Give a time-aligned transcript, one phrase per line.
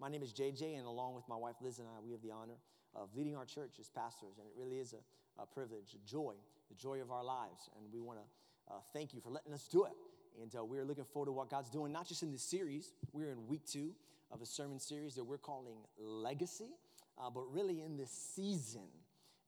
[0.00, 2.30] My name is JJ, and along with my wife Liz and I, we have the
[2.30, 2.56] honor
[2.96, 6.32] of leading our church as pastors, and it really is a, a privilege, a joy,
[6.70, 7.68] the joy of our lives.
[7.76, 9.92] And we want to uh, thank you for letting us do it.
[10.40, 12.94] And uh, we're looking forward to what God's doing, not just in this series.
[13.12, 13.90] We're in week two
[14.32, 16.70] of a sermon series that we're calling Legacy,
[17.18, 18.88] uh, but really in this season.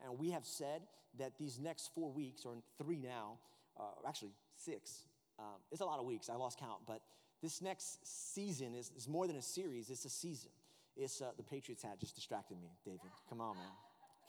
[0.04, 0.82] And we have said
[1.18, 3.38] that these next four weeks, or three now,
[3.80, 5.04] uh, actually six,
[5.38, 7.00] um, it's a lot of weeks, I lost count, but
[7.42, 10.50] this next season is, is more than a series, it's a season.
[10.96, 13.00] It's uh, the Patriots hat just distracted me, David.
[13.28, 13.64] Come on, man.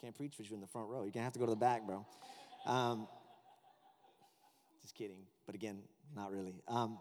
[0.02, 1.04] Can't preach with you in the front row.
[1.04, 2.06] You're gonna have to go to the back, bro.
[2.66, 3.08] Um,
[4.82, 5.80] just kidding, but again,
[6.16, 6.56] not really.
[6.68, 6.98] Um,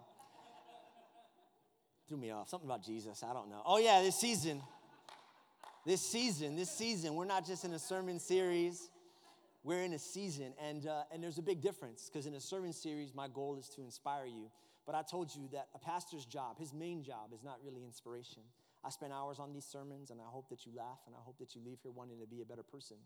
[2.08, 2.48] threw me off.
[2.48, 3.22] Something about Jesus.
[3.22, 3.62] I don't know.
[3.64, 4.60] Oh yeah, this season.
[5.86, 6.56] This season.
[6.56, 7.14] This season.
[7.14, 8.88] We're not just in a sermon series.
[9.64, 12.72] We're in a season, and uh, and there's a big difference because in a sermon
[12.72, 14.50] series, my goal is to inspire you.
[14.86, 18.42] But I told you that a pastor's job, his main job, is not really inspiration.
[18.84, 21.38] I spend hours on these sermons, and I hope that you laugh, and I hope
[21.38, 22.96] that you leave here wanting to be a better person.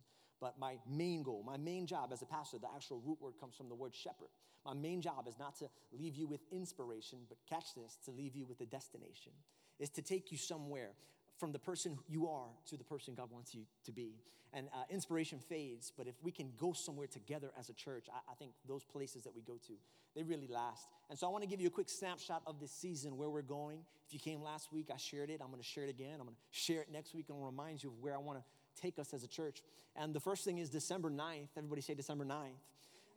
[0.41, 3.55] But my main goal, my main job as a pastor, the actual root word comes
[3.57, 4.29] from the word shepherd.
[4.65, 8.35] My main job is not to leave you with inspiration, but catch this, to leave
[8.35, 9.33] you with a destination,
[9.79, 10.91] is to take you somewhere
[11.39, 14.15] from the person you are to the person God wants you to be.
[14.53, 18.33] And uh, inspiration fades, but if we can go somewhere together as a church, I,
[18.33, 19.73] I, think those places that we go to,
[20.15, 20.87] they really last.
[21.11, 23.43] And so I want to give you a quick snapshot of this season, where we're
[23.43, 23.81] going.
[24.07, 25.41] If you came last week, I shared it.
[25.43, 26.15] I'm going to share it again.
[26.15, 28.81] I'm going to share it next week and remind you of where I want to
[28.81, 29.63] take us as a church.
[29.95, 31.49] And the first thing is December 9th.
[31.57, 32.53] Everybody say December 9th.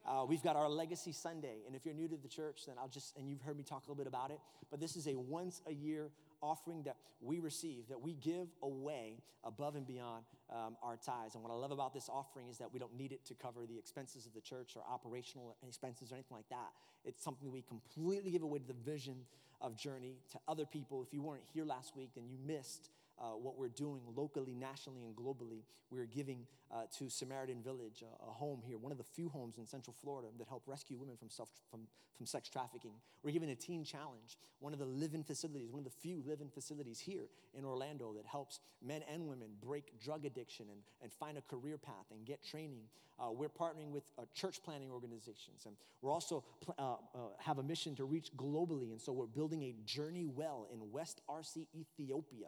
[0.06, 1.58] Uh, we've got our Legacy Sunday.
[1.68, 3.84] And if you're new to the church, then I'll just, and you've heard me talk
[3.86, 4.40] a little bit about it,
[4.72, 6.10] but this is a once a year
[6.42, 11.36] offering that we receive, that we give away above and beyond um, our tithes.
[11.36, 13.66] And what I love about this offering is that we don't need it to cover
[13.68, 16.72] the expenses of the church or operational expenses or anything like that.
[17.06, 19.16] It's something we completely give away to the vision
[19.62, 21.04] of Journey to other people.
[21.04, 25.04] If you weren't here last week, then you missed uh, what we're doing locally, nationally,
[25.04, 25.64] and globally.
[25.92, 29.58] We're giving uh, to Samaritan Village, a, a, home here, one of the few homes
[29.58, 31.82] in Central Florida that help rescue women from, self, from,
[32.16, 32.92] from sex trafficking.
[33.24, 36.50] We're giving a teen challenge, one of the living facilities, one of the few living
[36.50, 37.28] facilities here
[37.58, 41.78] in Orlando that helps men and women break drug addiction and, and find a career
[41.78, 42.84] path and get training.
[43.20, 47.58] Uh, we're partnering with uh, church planning organizations, and we're also pl- uh, uh, have
[47.58, 48.92] a mission to reach globally.
[48.92, 52.48] And so we're building a journey well in West Arsi, Ethiopia.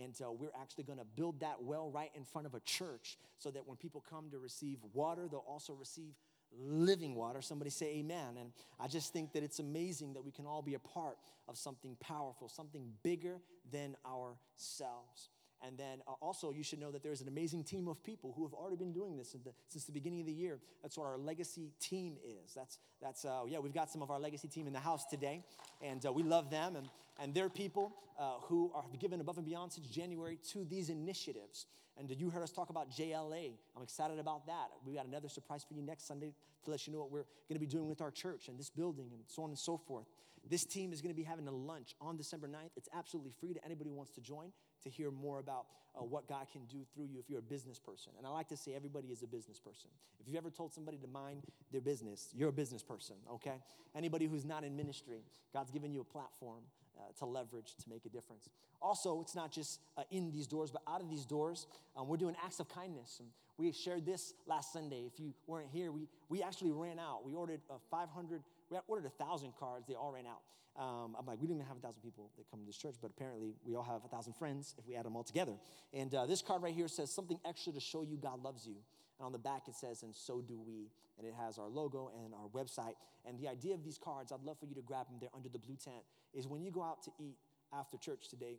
[0.00, 3.18] And uh, we're actually going to build that well right in front of a church
[3.38, 6.14] so that when people come to receive water, they'll also receive
[6.58, 7.42] living water.
[7.42, 8.36] Somebody say amen.
[8.38, 11.18] And I just think that it's amazing that we can all be a part
[11.48, 13.40] of something powerful, something bigger
[13.72, 15.30] than ourselves.
[15.62, 18.44] And then uh, also, you should know that there's an amazing team of people who
[18.44, 20.58] have already been doing this the, since the beginning of the year.
[20.82, 22.54] That's what our legacy team is.
[22.54, 25.44] That's, that's uh, yeah, we've got some of our legacy team in the house today,
[25.82, 26.76] and uh, we love them.
[26.76, 26.88] And,
[27.20, 31.66] and they're people uh, who are given above and beyond since January to these initiatives.
[31.98, 33.52] And you heard us talk about JLA.
[33.76, 34.70] I'm excited about that.
[34.86, 36.32] We got another surprise for you next Sunday
[36.64, 38.70] to let you know what we're going to be doing with our church and this
[38.70, 40.06] building and so on and so forth.
[40.48, 42.70] This team is going to be having a lunch on December 9th.
[42.76, 44.52] It's absolutely free to anybody who wants to join
[44.84, 47.78] to hear more about uh, what God can do through you if you're a business
[47.78, 48.12] person.
[48.16, 49.90] And I like to say everybody is a business person.
[50.20, 53.56] If you've ever told somebody to mind their business, you're a business person, okay?
[53.94, 56.60] Anybody who's not in ministry, God's given you a platform
[57.00, 58.48] uh, to leverage to make a difference.
[58.82, 61.66] Also, it's not just uh, in these doors, but out of these doors.
[61.96, 63.16] Um, we're doing acts of kindness.
[63.20, 65.04] And we shared this last Sunday.
[65.06, 67.24] If you weren't here, we, we actually ran out.
[67.24, 69.86] We ordered uh, 500, we ordered 1,000 cards.
[69.86, 70.40] They all ran out.
[70.76, 72.94] Um, I'm like, we didn't even have a thousand people that come to this church,
[73.02, 75.52] but apparently we all have a thousand friends if we add them all together.
[75.92, 78.76] And uh, this card right here says something extra to show you God loves you.
[79.20, 80.88] And on the back it says, and so do we.
[81.18, 82.94] And it has our logo and our website.
[83.26, 85.18] And the idea of these cards, I'd love for you to grab them.
[85.20, 86.02] They're under the blue tent.
[86.32, 87.36] Is when you go out to eat
[87.70, 88.56] after church today,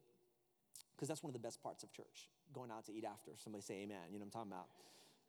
[0.95, 3.31] because that's one of the best parts of church, going out to eat after.
[3.37, 3.97] Somebody say amen.
[4.11, 4.67] You know what I'm talking about?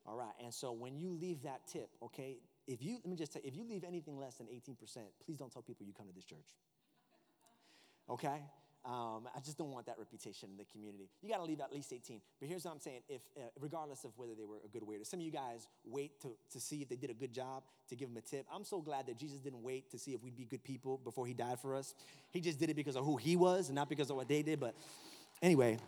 [0.05, 0.35] All right.
[0.43, 2.37] And so when you leave that tip, okay,
[2.67, 4.75] if you, let me just tell you, if you leave anything less than 18%,
[5.25, 6.53] please don't tell people you come to this church
[8.09, 8.41] okay?
[8.85, 11.09] Um, I just don't want that reputation in the community.
[11.21, 12.19] You got to leave at least 18.
[12.39, 15.05] But here's what I'm saying: if, uh, regardless of whether they were a good waiter,
[15.05, 17.95] some of you guys wait to, to see if they did a good job to
[17.95, 18.45] give them a tip.
[18.53, 21.25] I'm so glad that Jesus didn't wait to see if we'd be good people before
[21.25, 21.95] he died for us.
[22.31, 24.41] He just did it because of who he was and not because of what they
[24.41, 24.59] did.
[24.59, 24.75] But
[25.41, 25.79] anyway,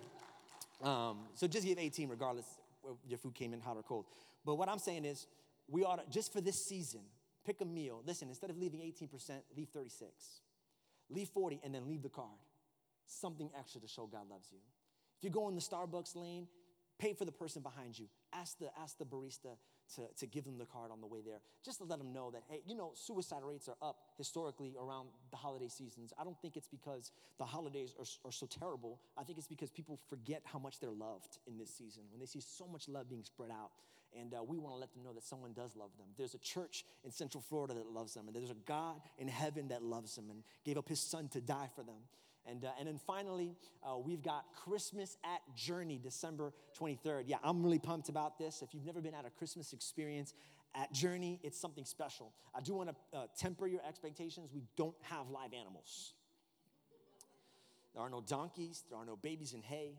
[0.81, 2.45] Um, so just give 18 regardless
[3.07, 4.05] your food came in hot or cold.
[4.45, 5.25] But what I'm saying is,
[5.67, 7.01] we ought to, just for this season,
[7.45, 8.03] pick a meal.
[8.05, 9.09] Listen, instead of leaving 18%,
[9.57, 10.11] leave 36.
[11.09, 12.37] Leave 40 and then leave the card.
[13.05, 14.59] Something extra to show God loves you.
[15.17, 16.47] If you go in the Starbucks lane,
[16.97, 18.07] pay for the person behind you.
[18.33, 19.57] Ask the, ask the barista
[19.95, 22.31] to, to give them the card on the way there, just to let them know
[22.31, 26.13] that, hey, you know, suicide rates are up historically around the holiday seasons.
[26.19, 28.99] I don't think it's because the holidays are, are so terrible.
[29.17, 32.25] I think it's because people forget how much they're loved in this season when they
[32.25, 33.71] see so much love being spread out.
[34.17, 36.07] And uh, we want to let them know that someone does love them.
[36.17, 39.67] There's a church in Central Florida that loves them, and there's a God in heaven
[39.67, 41.99] that loves them and gave up his son to die for them.
[42.47, 47.23] And, uh, and then finally, uh, we've got Christmas at Journey, December 23rd.
[47.25, 48.61] Yeah, I'm really pumped about this.
[48.61, 50.33] If you've never been at a Christmas experience
[50.75, 52.33] at Journey, it's something special.
[52.53, 54.51] I do want to uh, temper your expectations.
[54.53, 56.13] We don't have live animals.
[57.93, 59.97] There are no donkeys, there are no babies in hay.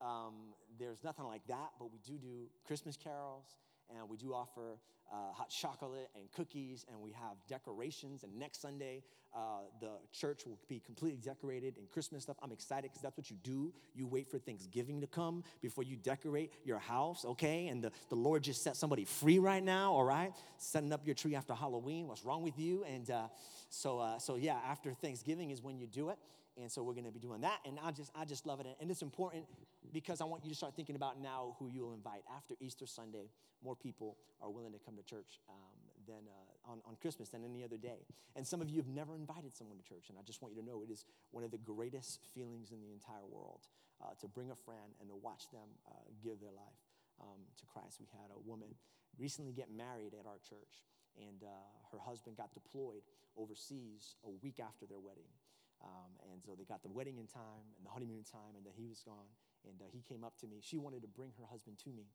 [0.00, 3.56] Um, there's nothing like that, but we do do Christmas carols
[3.96, 4.78] and we do offer
[5.12, 8.24] uh, hot chocolate and cookies, and we have decorations.
[8.24, 9.02] And next Sunday,
[9.34, 12.36] uh, the church will be completely decorated and Christmas stuff.
[12.42, 13.72] I'm excited because that's what you do.
[13.94, 17.68] You wait for Thanksgiving to come before you decorate your house, okay?
[17.68, 20.32] And the, the Lord just set somebody free right now, all right?
[20.58, 22.06] Setting up your tree after Halloween.
[22.06, 22.84] What's wrong with you?
[22.84, 23.28] And uh,
[23.70, 26.18] so, uh, so yeah, after Thanksgiving is when you do it.
[26.58, 27.60] And so we're going to be doing that.
[27.64, 28.66] And I just, I just love it.
[28.80, 29.46] And it's important
[29.92, 32.22] because I want you to start thinking about now who you'll invite.
[32.34, 33.30] After Easter Sunday,
[33.62, 37.44] more people are willing to come to church um, than uh, on, on Christmas than
[37.44, 38.06] any other day.
[38.34, 40.10] And some of you have never invited someone to church.
[40.10, 42.80] And I just want you to know it is one of the greatest feelings in
[42.80, 43.68] the entire world
[44.02, 46.82] uh, to bring a friend and to watch them uh, give their life
[47.22, 47.98] um, to Christ.
[48.00, 48.74] We had a woman
[49.16, 50.82] recently get married at our church.
[51.18, 53.02] And uh, her husband got deployed
[53.36, 55.30] overseas a week after their wedding.
[55.78, 58.66] Um, and so they got the wedding in time and the honeymoon in time, and
[58.66, 59.30] then he was gone.
[59.66, 60.58] And uh, he came up to me.
[60.62, 62.10] She wanted to bring her husband to me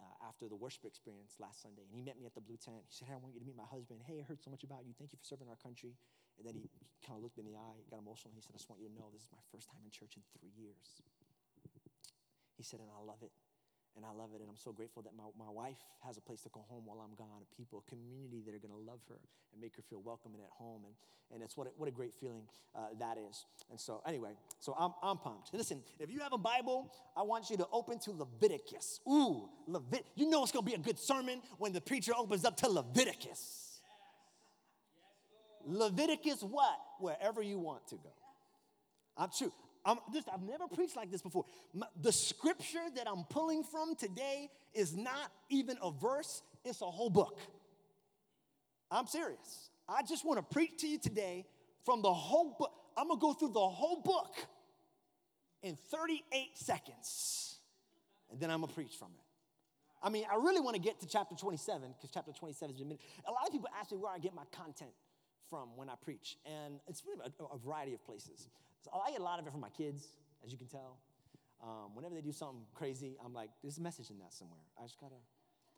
[0.00, 1.84] uh, after the worship experience last Sunday.
[1.84, 2.84] And he met me at the Blue Tent.
[2.88, 4.00] He said, Hey, I want you to meet my husband.
[4.04, 4.96] Hey, I heard so much about you.
[4.96, 5.96] Thank you for serving our country.
[6.40, 6.72] And then he
[7.04, 8.32] kind of looked me in the eye, got emotional.
[8.32, 9.92] and He said, I just want you to know this is my first time in
[9.92, 11.04] church in three years.
[12.56, 13.32] He said, And I love it
[13.96, 14.40] and I love it.
[14.40, 17.00] And I'm so grateful that my, my wife has a place to go home while
[17.00, 19.18] I'm gone, people, a community that are going to love her
[19.52, 20.82] and make her feel welcome and at home.
[20.84, 20.94] And,
[21.32, 22.42] and it's what a, what a great feeling
[22.74, 23.44] uh, that is.
[23.70, 25.52] And so, anyway, so I'm, I'm pumped.
[25.52, 29.00] Listen, if you have a Bible, I want you to open to Leviticus.
[29.08, 30.04] Ooh, Levit.
[30.14, 32.68] You know it's going to be a good sermon when the preacher opens up to
[32.68, 33.80] Leviticus.
[35.64, 36.78] Leviticus, what?
[36.98, 38.12] Wherever you want to go.
[39.16, 39.52] I'm true.
[39.84, 41.44] I'm just, I've never preached like this before.
[42.00, 47.10] The scripture that I'm pulling from today is not even a verse, it's a whole
[47.10, 47.38] book.
[48.90, 49.70] I'm serious.
[49.88, 51.46] I just want to preach to you today
[51.84, 52.72] from the whole book.
[52.96, 54.34] I'm going to go through the whole book
[55.62, 57.58] in 38 seconds,
[58.30, 59.24] and then I'm going to preach from it.
[60.02, 62.98] I mean, I really want to get to chapter 27 because chapter 27 has been.
[63.26, 64.90] A lot of people ask me where I get my content
[65.52, 68.48] from when I preach, and it's really a, a variety of places.
[68.80, 70.08] So I get a lot of it from my kids,
[70.42, 70.96] as you can tell.
[71.62, 74.64] Um, whenever they do something crazy, I'm like, there's a message in that somewhere.
[74.80, 75.20] I just gotta,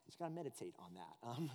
[0.05, 1.27] just gotta meditate on that.
[1.27, 1.51] Um,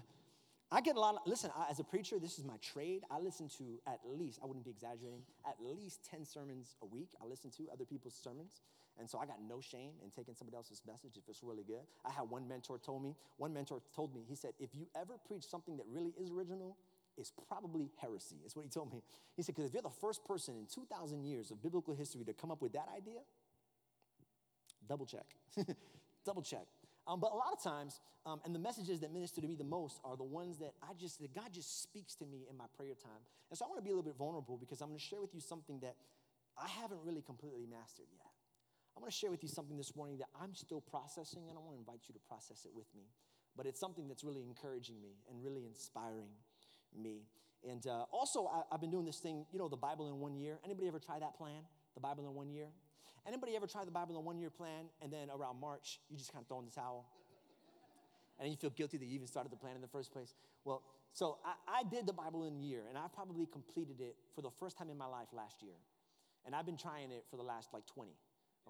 [0.71, 3.05] I get a lot of, listen, I, as a preacher, this is my trade.
[3.11, 7.09] I listen to at least, I wouldn't be exaggerating, at least 10 sermons a week.
[7.23, 8.61] I listen to other people's sermons.
[8.99, 11.83] And so I got no shame in taking somebody else's message if it's really good.
[12.05, 15.15] I had one mentor told me, one mentor told me, he said, if you ever
[15.27, 16.77] preach something that really is original,
[17.19, 19.03] is probably heresy, is what he told me.
[19.37, 22.33] He said, because if you're the first person in 2,000 years of biblical history to
[22.33, 23.21] come up with that idea,
[24.89, 25.27] double check.
[26.25, 26.67] double check.
[27.07, 29.65] Um, but a lot of times, um, and the messages that minister to me the
[29.65, 32.67] most are the ones that I just, that God just speaks to me in my
[32.77, 33.23] prayer time.
[33.51, 35.21] And so I want to be a little bit vulnerable because I'm going to share
[35.21, 35.97] with you something that
[36.57, 38.31] I haven't really completely mastered yet.
[38.97, 41.61] I want to share with you something this morning that I'm still processing, and I
[41.61, 43.05] want to invite you to process it with me.
[43.57, 46.31] But it's something that's really encouraging me and really inspiring
[46.97, 47.23] me.
[47.69, 50.35] And uh, also, I, have been doing this thing, you know, the Bible in one
[50.35, 50.59] year.
[50.65, 51.63] Anybody ever try that plan?
[51.95, 52.67] The Bible in one year?
[53.27, 56.33] Anybody ever try the Bible in one year plan and then around March, you just
[56.33, 57.07] kind of throw in the towel?
[58.39, 60.35] And you feel guilty that you even started the plan in the first place?
[60.65, 60.83] Well,
[61.13, 64.41] so I, I did the Bible in a year, and I probably completed it for
[64.41, 65.75] the first time in my life last year.
[66.47, 68.11] And I've been trying it for the last like 20,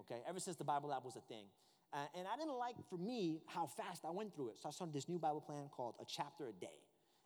[0.01, 0.21] okay?
[0.27, 1.45] Ever since the Bible app was a thing.
[1.93, 4.55] Uh, and I didn't like, for me, how fast I went through it.
[4.61, 6.79] So I started this new Bible plan called A Chapter a Day.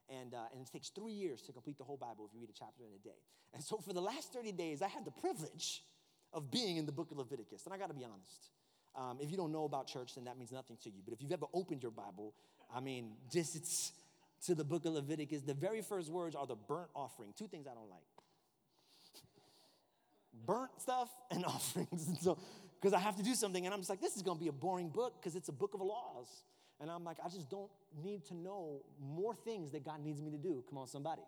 [0.10, 2.50] And, uh, and it takes three years to complete the whole Bible if you read
[2.50, 3.18] a chapter in a day.
[3.54, 5.84] And so for the last 30 days, I had the privilege
[6.32, 7.66] of being in the book of Leviticus.
[7.66, 8.52] And I got to be honest.
[8.96, 11.02] Um, if you don't know about church, then that means nothing to you.
[11.04, 12.34] But if you've ever opened your Bible,
[12.74, 13.94] I mean, just it's
[14.46, 17.34] to the book of Leviticus, the very first words are the burnt offering.
[17.38, 18.04] Two things I don't like
[20.46, 22.08] burnt stuff and offerings.
[22.08, 22.38] And so
[22.86, 23.66] because I have to do something.
[23.66, 25.54] And I'm just like, this is going to be a boring book because it's a
[25.54, 26.28] book of laws.
[26.82, 27.70] And I'm like, I just don't
[28.03, 30.63] need to know more things that God needs me to do.
[30.70, 31.22] Come on, somebody.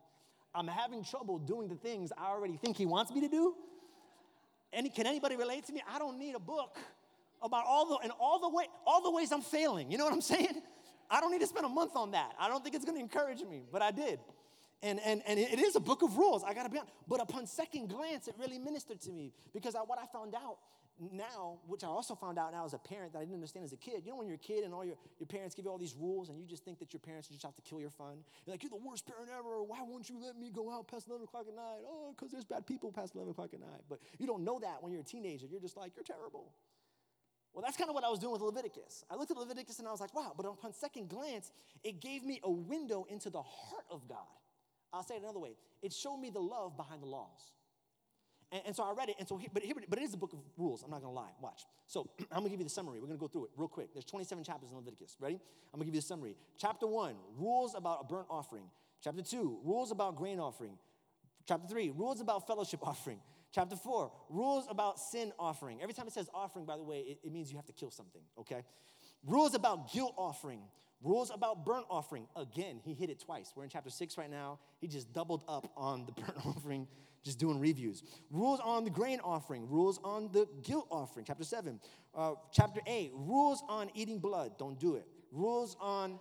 [0.54, 3.56] I'm having trouble doing the things I already think He wants me to do.
[4.74, 5.82] Any, can anybody relate to me?
[5.90, 6.78] I don't need a book
[7.42, 9.92] about all the and all the way all the ways I'm failing.
[9.92, 10.62] You know what I'm saying?
[11.10, 12.34] I don't need to spend a month on that.
[12.40, 14.20] I don't think it's going to encourage me, but I did.
[14.84, 16.94] And, and, and it is a book of rules, I gotta be honest.
[17.08, 20.58] But upon second glance, it really ministered to me because I, what I found out
[21.00, 23.74] now, which I also found out now as a parent that I didn't understand as
[23.74, 24.02] a kid.
[24.04, 25.96] You know, when you're a kid and all your, your parents give you all these
[25.96, 28.18] rules and you just think that your parents just have to kill your fun?
[28.46, 29.64] You're like, you're the worst parent ever.
[29.64, 31.86] Why won't you let me go out past 11 o'clock at night?
[31.88, 33.82] Oh, because there's bad people past 11 o'clock at night.
[33.88, 35.46] But you don't know that when you're a teenager.
[35.50, 36.52] You're just like, you're terrible.
[37.54, 39.04] Well, that's kind of what I was doing with Leviticus.
[39.10, 41.52] I looked at Leviticus and I was like, wow, but upon second glance,
[41.84, 44.18] it gave me a window into the heart of God.
[44.94, 47.52] I'll say it another way it showed me the love behind the laws.
[48.52, 50.34] And, and so I read it, and so, but, here, but it is a book
[50.34, 50.84] of rules.
[50.84, 51.32] I'm not gonna lie.
[51.42, 51.66] Watch.
[51.86, 53.00] So I'm gonna give you the summary.
[53.00, 53.94] We're gonna go through it real quick.
[53.94, 55.18] There's 27 chapters in Leviticus.
[55.20, 55.36] Ready?
[55.36, 56.36] I'm gonna give you the summary.
[56.58, 58.64] Chapter one, rules about a burnt offering.
[59.04, 60.78] Chapter two, rules about grain offering.
[61.48, 63.20] Chapter three, rules about fellowship offering.
[63.54, 65.82] Chapter four, rules about sin offering.
[65.82, 67.92] Every time it says offering, by the way, it, it means you have to kill
[67.92, 68.64] something, okay?
[69.26, 70.62] Rules about guilt offering.
[71.02, 72.28] Rules about burnt offering.
[72.36, 73.54] Again, he hit it twice.
[73.56, 74.60] We're in chapter six right now.
[74.80, 76.88] He just doubled up on the burnt offering,
[77.24, 78.04] just doing reviews.
[78.32, 79.70] Rules on the grain offering.
[79.70, 81.26] Rules on the guilt offering.
[81.26, 81.80] Chapter seven.
[82.16, 83.12] Uh, chapter eight.
[83.14, 84.58] Rules on eating blood.
[84.58, 85.08] Don't do it.
[85.32, 86.20] Rules on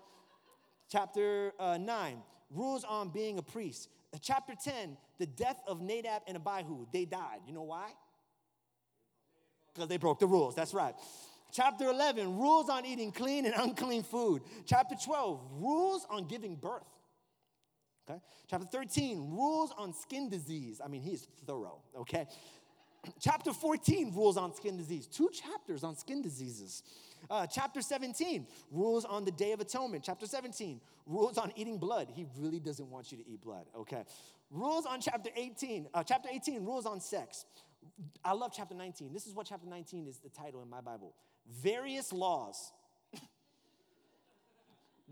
[0.90, 2.22] chapter uh, nine.
[2.50, 3.88] Rules on being a priest.
[4.14, 6.86] Uh, chapter 10, the death of Nadab and Abihu.
[6.92, 7.40] They died.
[7.46, 7.90] You know why?
[9.74, 10.54] Because they broke the rules.
[10.54, 10.94] That's right.
[11.52, 14.42] Chapter 11, rules on eating clean and unclean food.
[14.66, 16.82] Chapter 12, rules on giving birth.
[18.08, 18.20] Okay?
[18.48, 20.80] Chapter 13, rules on skin disease.
[20.84, 22.26] I mean, he is thorough, okay?
[23.20, 25.06] Chapter 14, rules on skin disease.
[25.06, 26.82] Two chapters on skin diseases.
[27.28, 30.04] Uh, chapter 17, rules on the Day of Atonement.
[30.04, 32.08] Chapter 17, rules on eating blood.
[32.14, 34.04] He really doesn't want you to eat blood, okay?
[34.50, 37.44] Rules on chapter 18, uh, chapter 18, rules on sex.
[38.24, 39.12] I love chapter 19.
[39.12, 41.14] This is what chapter 19 is the title in my Bible
[41.62, 42.72] various laws.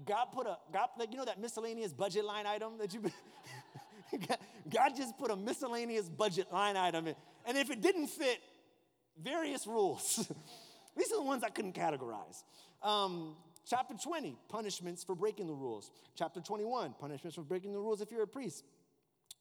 [0.05, 3.01] God put a, God, like, you know that miscellaneous budget line item that you,
[4.73, 7.15] God just put a miscellaneous budget line item in.
[7.47, 8.39] And if it didn't fit,
[9.23, 10.29] various rules.
[10.97, 12.43] These are the ones I couldn't categorize.
[12.83, 13.37] Um,
[13.69, 15.91] chapter 20, punishments for breaking the rules.
[16.17, 18.65] Chapter 21, punishments for breaking the rules if you're a priest.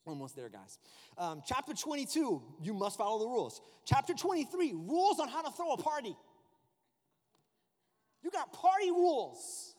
[0.05, 0.79] Almost there, guys.
[1.17, 3.61] Um, chapter 22, you must follow the rules.
[3.85, 6.15] Chapter 23, rules on how to throw a party.
[8.23, 9.75] You got party rules.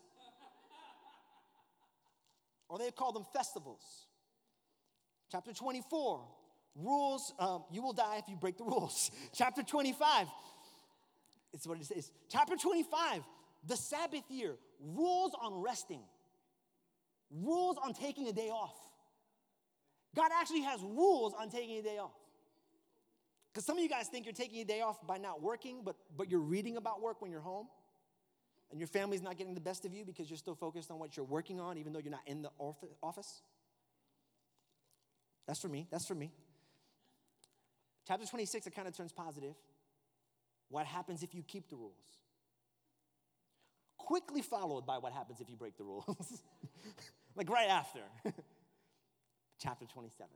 [2.69, 3.83] or they call them festivals.
[5.31, 6.27] Chapter 24,
[6.77, 9.11] rules, um, you will die if you break the rules.
[9.33, 10.27] Chapter 25,
[11.53, 12.11] it's what it says.
[12.29, 13.23] Chapter 25,
[13.67, 16.03] the Sabbath year, rules on resting,
[17.31, 18.77] rules on taking a day off.
[20.15, 22.13] God actually has rules on taking a day off.
[23.53, 25.97] Because some of you guys think you're taking a day off by not working, but,
[26.17, 27.69] but you're reading about work when you're home
[28.71, 31.17] and your family's not getting the best of you because you're still focused on what
[31.17, 32.51] you're working on, even though you're not in the
[33.03, 33.43] office?
[35.47, 35.87] That's for me.
[35.91, 36.33] That's for me.
[38.07, 39.55] Chapter 26, it kind of turns positive.
[40.69, 41.93] What happens if you keep the rules?
[43.97, 46.43] Quickly followed by what happens if you break the rules.
[47.37, 48.01] like right after.
[49.59, 50.31] chapter 27.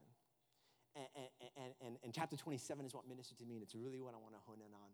[0.95, 4.15] And, and, and, and, chapter 27 is what ministered to me, and it's really what
[4.15, 4.89] I want to hone in on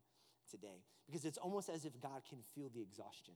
[0.50, 3.34] today because it's almost as if God can feel the exhaustion.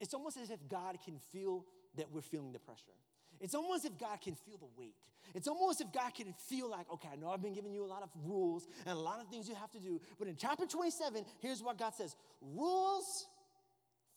[0.00, 1.64] It's almost as if God can feel
[1.96, 2.92] that we're feeling the pressure.
[3.40, 4.94] It's almost as if God can feel the weight.
[5.34, 7.84] It's almost as if God can feel like, okay, I know I've been giving you
[7.84, 10.36] a lot of rules and a lot of things you have to do, but in
[10.36, 13.26] chapter 27, here's what God says rules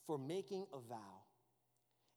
[0.05, 1.23] for making a vow.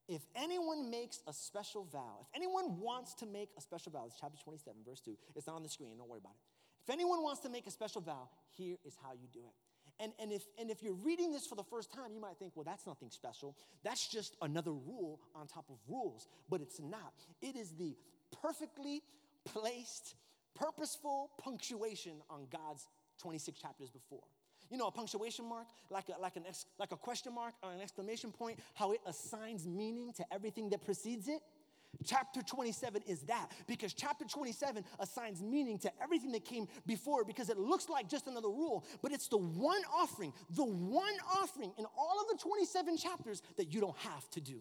[0.09, 4.17] If anyone makes a special vow, if anyone wants to make a special vow, it's
[4.21, 5.17] chapter 27, verse 2.
[5.35, 6.52] It's not on the screen, don't worry about it.
[6.87, 9.55] If anyone wants to make a special vow, here is how you do it.
[10.01, 12.53] And, and, if, and if you're reading this for the first time, you might think,
[12.57, 13.57] well, that's nothing special.
[13.85, 16.27] That's just another rule on top of rules.
[16.51, 17.13] But it's not.
[17.41, 17.95] It is the
[18.43, 19.03] perfectly
[19.45, 20.17] placed,
[20.55, 22.89] purposeful punctuation on God's
[23.21, 24.23] 26 chapters before.
[24.71, 27.73] You know, a punctuation mark, like a, like, an ex, like a question mark or
[27.73, 31.43] an exclamation point, how it assigns meaning to everything that precedes it.
[32.05, 37.49] Chapter 27 is that because chapter 27 assigns meaning to everything that came before because
[37.49, 41.85] it looks like just another rule, but it's the one offering, the one offering in
[41.97, 44.61] all of the 27 chapters that you don't have to do.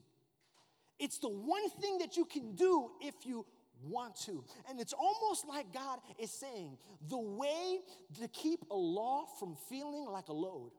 [1.00, 3.46] It's the one thing that you can do if you
[3.84, 4.44] want to.
[4.70, 6.78] And it's almost like God is saying
[7.10, 7.80] the way
[8.20, 10.72] to keep a law from feeling like a load.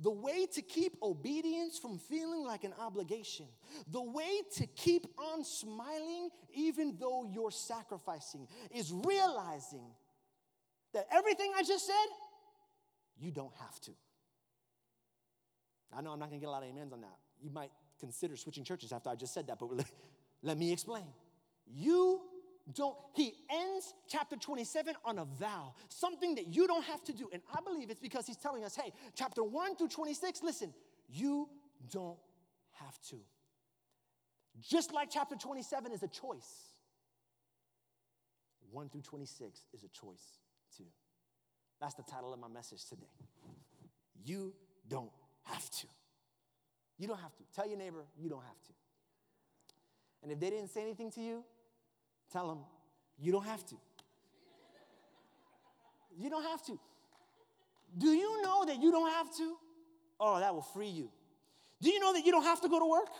[0.00, 3.46] The way to keep obedience from feeling like an obligation.
[3.90, 9.84] The way to keep on smiling even though you're sacrificing is realizing
[10.92, 12.06] that everything I just said,
[13.18, 13.92] you don't have to.
[15.96, 17.16] I know I'm not gonna get a lot of amens on that.
[17.40, 17.70] You might
[18.00, 19.68] consider switching churches after I just said that, but
[20.42, 21.04] let me explain.
[21.66, 22.20] You
[22.72, 27.28] don't, he ends chapter 27 on a vow, something that you don't have to do.
[27.32, 30.72] And I believe it's because he's telling us, hey, chapter 1 through 26, listen,
[31.08, 31.48] you
[31.90, 32.18] don't
[32.72, 33.16] have to.
[34.60, 36.72] Just like chapter 27 is a choice,
[38.70, 40.38] 1 through 26 is a choice
[40.76, 40.84] too.
[41.80, 43.02] That's the title of my message today.
[44.24, 44.54] You
[44.88, 45.10] don't
[45.44, 45.86] have to.
[46.98, 47.42] You don't have to.
[47.54, 48.72] Tell your neighbor, you don't have to.
[50.22, 51.44] And if they didn't say anything to you,
[52.32, 52.58] tell them,
[53.18, 53.76] you don't have to.
[56.18, 56.78] You don't have to.
[57.96, 59.56] Do you know that you don't have to?
[60.18, 61.10] Oh, that will free you.
[61.80, 63.10] Do you know that you don't have to go to work?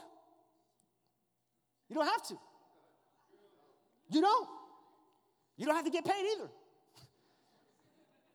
[1.88, 2.34] You don't have to.
[4.08, 4.48] You don't.
[5.56, 6.48] You don't have to get paid either.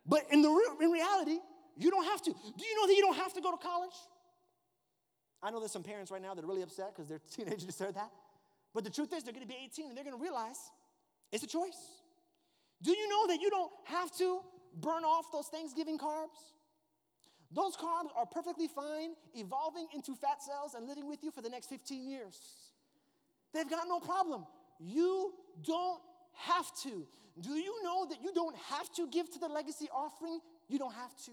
[0.05, 0.49] But in the
[0.81, 1.39] in reality,
[1.75, 2.31] you don't have to.
[2.31, 3.95] Do you know that you don't have to go to college?
[5.41, 7.95] I know there's some parents right now that are really upset because their teenagers heard
[7.95, 8.11] that.
[8.73, 10.57] But the truth is, they're going to be 18 and they're going to realize
[11.31, 11.77] it's a choice.
[12.81, 14.41] Do you know that you don't have to
[14.79, 16.37] burn off those Thanksgiving carbs?
[17.51, 21.49] Those carbs are perfectly fine evolving into fat cells and living with you for the
[21.49, 22.37] next 15 years.
[23.53, 24.45] They've got no problem.
[24.79, 25.33] You
[25.63, 26.01] don't
[26.33, 27.07] have to.
[27.39, 30.39] Do you know that you don't have to give to the legacy offering?
[30.67, 31.31] You don't have to.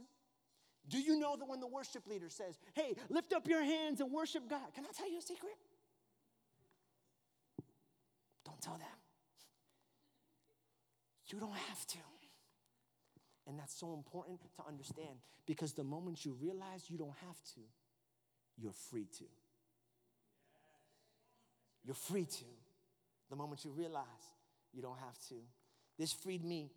[0.89, 4.13] Do you know that when the worship leader says, hey, lift up your hands and
[4.13, 5.55] worship God, can I tell you a secret?
[8.65, 8.99] Tell them.
[11.27, 11.99] You don't have to.
[13.47, 17.61] And that's so important to understand because the moment you realize you don't have to,
[18.57, 19.25] you're free to.
[21.85, 22.45] You're free to.
[23.29, 24.07] The moment you realize
[24.73, 25.35] you don't have to.
[25.99, 26.71] This freed me.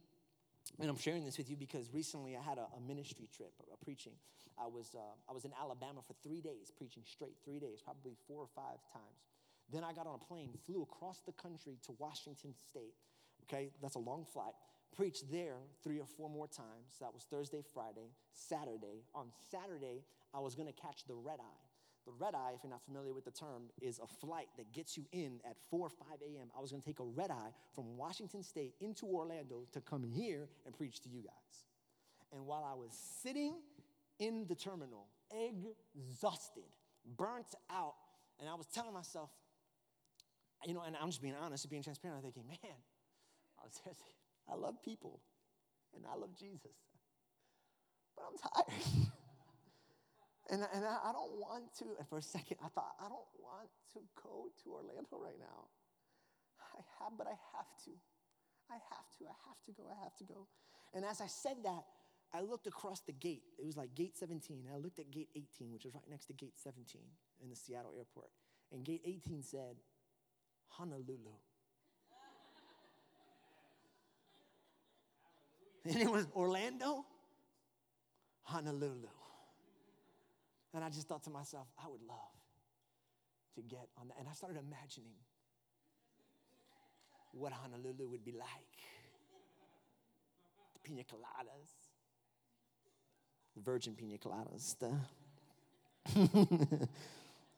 [0.79, 3.73] And I'm sharing this with you because recently I had a, a ministry trip, a,
[3.73, 4.13] a preaching.
[4.59, 8.17] I was, uh, I was in Alabama for three days, preaching straight, three days, probably
[8.27, 9.36] four or five times.
[9.71, 12.95] Then I got on a plane, flew across the country to Washington State.
[13.43, 14.53] Okay, that's a long flight.
[14.95, 16.97] Preached there three or four more times.
[17.01, 19.03] That was Thursday, Friday, Saturday.
[19.13, 20.03] On Saturday,
[20.33, 21.67] I was gonna catch the red eye.
[22.05, 24.97] The red eye, if you're not familiar with the term, is a flight that gets
[24.97, 26.49] you in at 4 or 5 a.m.
[26.57, 30.47] I was gonna take a red eye from Washington State into Orlando to come here
[30.65, 31.65] and preach to you guys.
[32.31, 33.55] And while I was sitting
[34.19, 36.63] in the terminal, exhausted,
[37.17, 37.95] burnt out,
[38.39, 39.29] and I was telling myself,
[40.65, 42.17] you know, and I'm just being honest, being transparent.
[42.17, 42.77] I'm thinking, man,
[44.51, 45.21] I love people
[45.95, 46.75] and I love Jesus,
[48.15, 49.11] but I'm tired.
[50.51, 53.31] and and I, I don't want to, and for a second, I thought, I don't
[53.39, 55.69] want to go to Orlando right now.
[56.61, 57.91] I have, but I have to.
[58.69, 60.47] I have to, I have to go, I have to go.
[60.93, 61.85] And as I said that,
[62.33, 63.43] I looked across the gate.
[63.57, 64.65] It was like gate 17.
[64.65, 67.01] And I looked at gate 18, which was right next to gate 17
[67.41, 68.29] in the Seattle airport.
[68.71, 69.77] And gate 18 said,
[70.69, 71.35] Honolulu.
[75.85, 77.05] and it was Orlando,
[78.43, 79.07] Honolulu.
[80.73, 82.17] And I just thought to myself, I would love
[83.55, 84.17] to get on that.
[84.19, 85.15] And I started imagining
[87.31, 88.47] what Honolulu would be like.
[90.73, 91.71] The pina coladas,
[93.55, 94.93] the virgin pina coladas, the,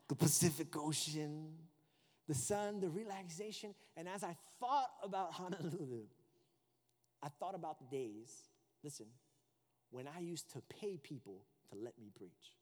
[0.08, 1.54] the Pacific Ocean,
[2.30, 3.74] the sun, the relaxation.
[3.98, 6.04] And as I thought about Honolulu,
[7.22, 8.32] I thought about the days,
[8.84, 9.08] listen,
[9.90, 12.54] when I used to pay people to let me preach.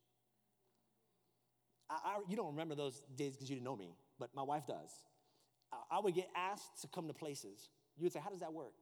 [1.88, 4.66] I, I, you don't remember those days because you didn't know me, but my wife
[4.66, 4.90] does.
[5.70, 7.68] I, I would get asked to come to places.
[7.96, 8.72] You would say, How does that work?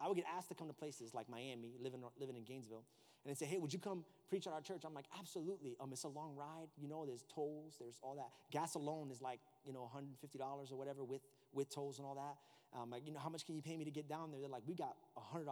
[0.00, 2.84] I would get asked to come to places like Miami, living, living in Gainesville,
[3.26, 4.82] and they'd say, hey, would you come preach at our church?
[4.84, 5.76] I'm like, absolutely.
[5.80, 6.68] Um, it's a long ride.
[6.76, 8.28] You know, there's tolls, there's all that.
[8.52, 12.36] Gas alone is like, you know, $150 or whatever with, with tolls and all that.
[12.78, 14.40] I'm like, you know, how much can you pay me to get down there?
[14.40, 15.46] They're like, we got $100.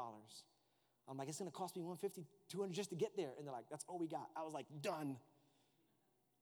[1.09, 3.33] I'm like, it's gonna cost me 150, 200 just to get there.
[3.37, 4.29] And they're like, that's all we got.
[4.37, 5.17] I was like, done.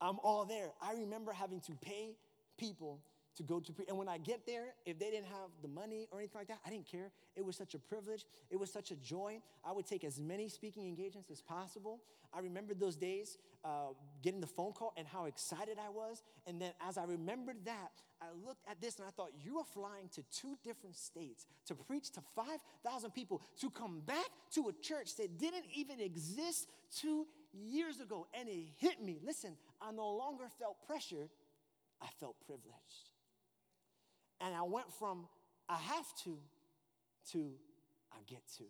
[0.00, 0.70] I'm all there.
[0.80, 2.16] I remember having to pay
[2.58, 3.00] people
[3.36, 6.08] to go to pre- and when I get there, if they didn't have the money
[6.10, 7.10] or anything like that, I didn't care.
[7.36, 8.26] It was such a privilege.
[8.50, 9.40] It was such a joy.
[9.64, 12.00] I would take as many speaking engagements as possible.
[12.34, 13.92] I remembered those days, uh,
[14.22, 16.22] getting the phone call and how excited I was.
[16.46, 17.90] And then as I remembered that,
[18.20, 21.74] I looked at this and I thought, you are flying to two different states to
[21.74, 27.26] preach to 5,000 people to come back to a church that didn't even exist two
[27.52, 28.26] years ago.
[28.38, 29.18] And it hit me.
[29.22, 31.30] Listen, I no longer felt pressured,
[32.00, 33.11] I felt privileged.
[34.44, 35.26] And I went from
[35.68, 36.36] I have to
[37.30, 37.52] to
[38.12, 38.64] I get to.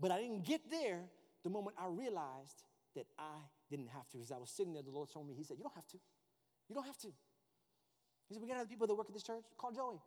[0.00, 1.00] But I didn't get there
[1.44, 3.36] the moment I realized that I
[3.70, 4.16] didn't have to.
[4.18, 5.98] Because I was sitting there, the Lord told me, He said, You don't have to.
[6.68, 7.08] You don't have to.
[8.28, 9.44] He said, We got other people that work at this church.
[9.56, 10.00] Call Joey.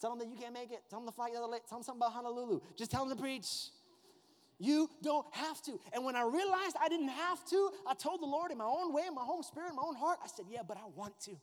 [0.00, 0.82] Tell them that you can't make it.
[0.90, 1.62] Tell them to fly the other late.
[1.68, 2.60] Tell them something about Honolulu.
[2.76, 3.70] Just tell them to preach.
[4.58, 5.78] You don't have to.
[5.92, 8.92] And when I realized I didn't have to, I told the Lord in my own
[8.92, 11.18] way, in my own spirit, in my own heart, I said, Yeah, but I want
[11.22, 11.36] to.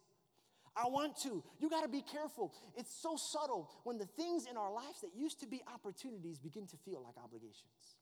[0.76, 1.44] I want to.
[1.60, 2.54] You got to be careful.
[2.78, 6.66] It's so subtle when the things in our lives that used to be opportunities begin
[6.68, 7.98] to feel like obligations.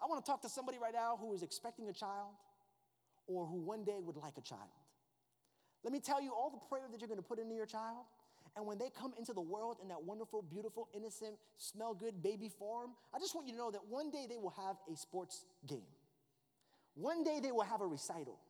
[0.00, 2.34] I want to talk to somebody right now who is expecting a child
[3.26, 4.68] or who one day would like a child.
[5.82, 8.04] Let me tell you all the prayer that you're going to put into your child.
[8.56, 12.50] And when they come into the world in that wonderful, beautiful, innocent, smell good baby
[12.58, 15.44] form, I just want you to know that one day they will have a sports
[15.66, 15.86] game.
[16.94, 18.40] One day they will have a recital.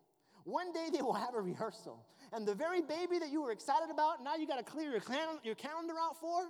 [0.45, 2.05] One day they will have a rehearsal.
[2.33, 5.03] And the very baby that you were excited about, now you got to clear your,
[5.43, 6.43] your calendar out for.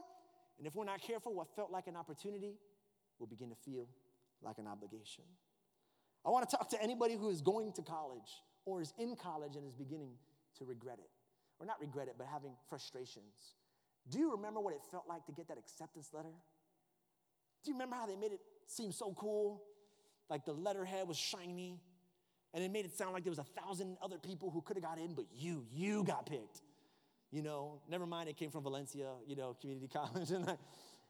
[0.59, 2.55] And if we're not careful, what felt like an opportunity
[3.18, 3.88] will begin to feel
[4.42, 5.24] like an obligation.
[6.24, 9.57] I want to talk to anybody who is going to college or is in college
[9.57, 10.12] and is beginning
[10.59, 11.11] to regret it.
[11.61, 13.57] Or not regret it, but having frustrations.
[14.11, 16.33] Do you remember what it felt like to get that acceptance letter?
[17.64, 19.62] Do you remember how they made it seem so cool?
[20.31, 21.81] Like the letterhead was shiny,
[22.58, 24.82] and it made it sound like there was a thousand other people who could have
[24.82, 26.62] got in, but you, you got picked.
[27.30, 30.32] You know, never mind, it came from Valencia, you know, community college.
[30.32, 30.44] And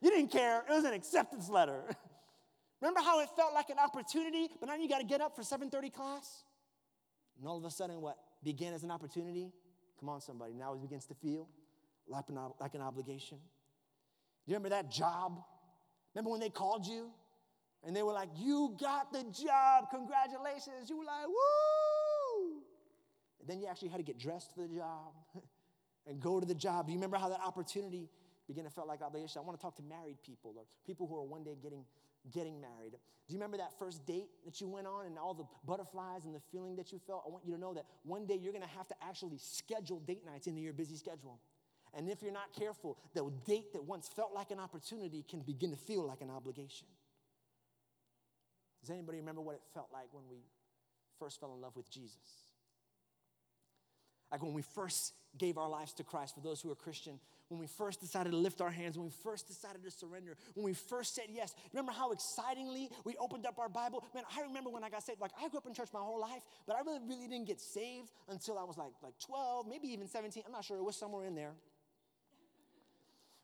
[0.02, 1.84] you didn't care, it was an acceptance letter.
[2.82, 5.40] Remember how it felt like an opportunity, but now you got to get up for
[5.40, 6.44] 7:30 class?
[7.38, 9.50] And all of a sudden, what began as an opportunity?
[9.98, 10.52] Come on, somebody.
[10.52, 11.48] Now it begins to feel
[12.06, 13.38] like an, like an obligation.
[14.44, 15.42] You remember that job?
[16.14, 17.08] Remember when they called you
[17.86, 20.88] and they were like, You got the job, congratulations.
[20.88, 22.62] You were like, Woo!
[23.40, 25.12] And then you actually had to get dressed for the job
[26.06, 26.86] and go to the job.
[26.86, 28.08] Do you remember how that opportunity
[28.46, 29.40] began to feel like obligation?
[29.42, 31.84] I want to talk to married people or people who are one day getting
[32.32, 32.92] getting married.
[32.92, 36.34] Do you remember that first date that you went on and all the butterflies and
[36.34, 37.24] the feeling that you felt?
[37.26, 40.26] I want you to know that one day you're gonna have to actually schedule date
[40.26, 41.38] nights into your busy schedule.
[41.94, 45.70] And if you're not careful, the date that once felt like an opportunity can begin
[45.70, 46.86] to feel like an obligation.
[48.80, 50.38] Does anybody remember what it felt like when we
[51.18, 52.16] first fell in love with Jesus?
[54.30, 57.58] Like when we first gave our lives to Christ, for those who are Christian, when
[57.58, 60.74] we first decided to lift our hands, when we first decided to surrender, when we
[60.74, 61.54] first said yes.
[61.72, 64.04] Remember how excitingly we opened up our Bible?
[64.14, 65.20] Man, I remember when I got saved.
[65.20, 67.60] Like I grew up in church my whole life, but I really, really didn't get
[67.60, 70.42] saved until I was like, like 12, maybe even 17.
[70.44, 70.76] I'm not sure.
[70.76, 71.52] It was somewhere in there.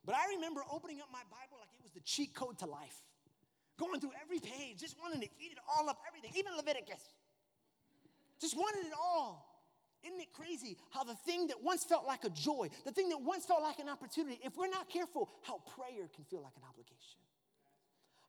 [0.05, 3.01] But I remember opening up my Bible like it was the cheat code to life.
[3.79, 7.03] Going through every page, just wanting to eat it all up, everything, even Leviticus.
[8.41, 9.55] Just wanted it all.
[10.05, 13.21] Isn't it crazy how the thing that once felt like a joy, the thing that
[13.21, 16.63] once felt like an opportunity, if we're not careful, how prayer can feel like an
[16.69, 17.21] obligation,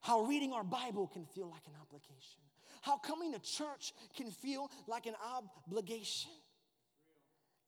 [0.00, 2.40] how reading our Bible can feel like an obligation,
[2.80, 6.30] how coming to church can feel like an obligation.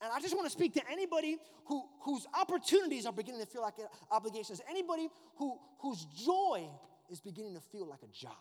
[0.00, 1.36] And I just want to speak to anybody
[1.66, 3.74] who, whose opportunities are beginning to feel like
[4.10, 6.66] obligations, anybody who, whose joy
[7.10, 8.32] is beginning to feel like a job.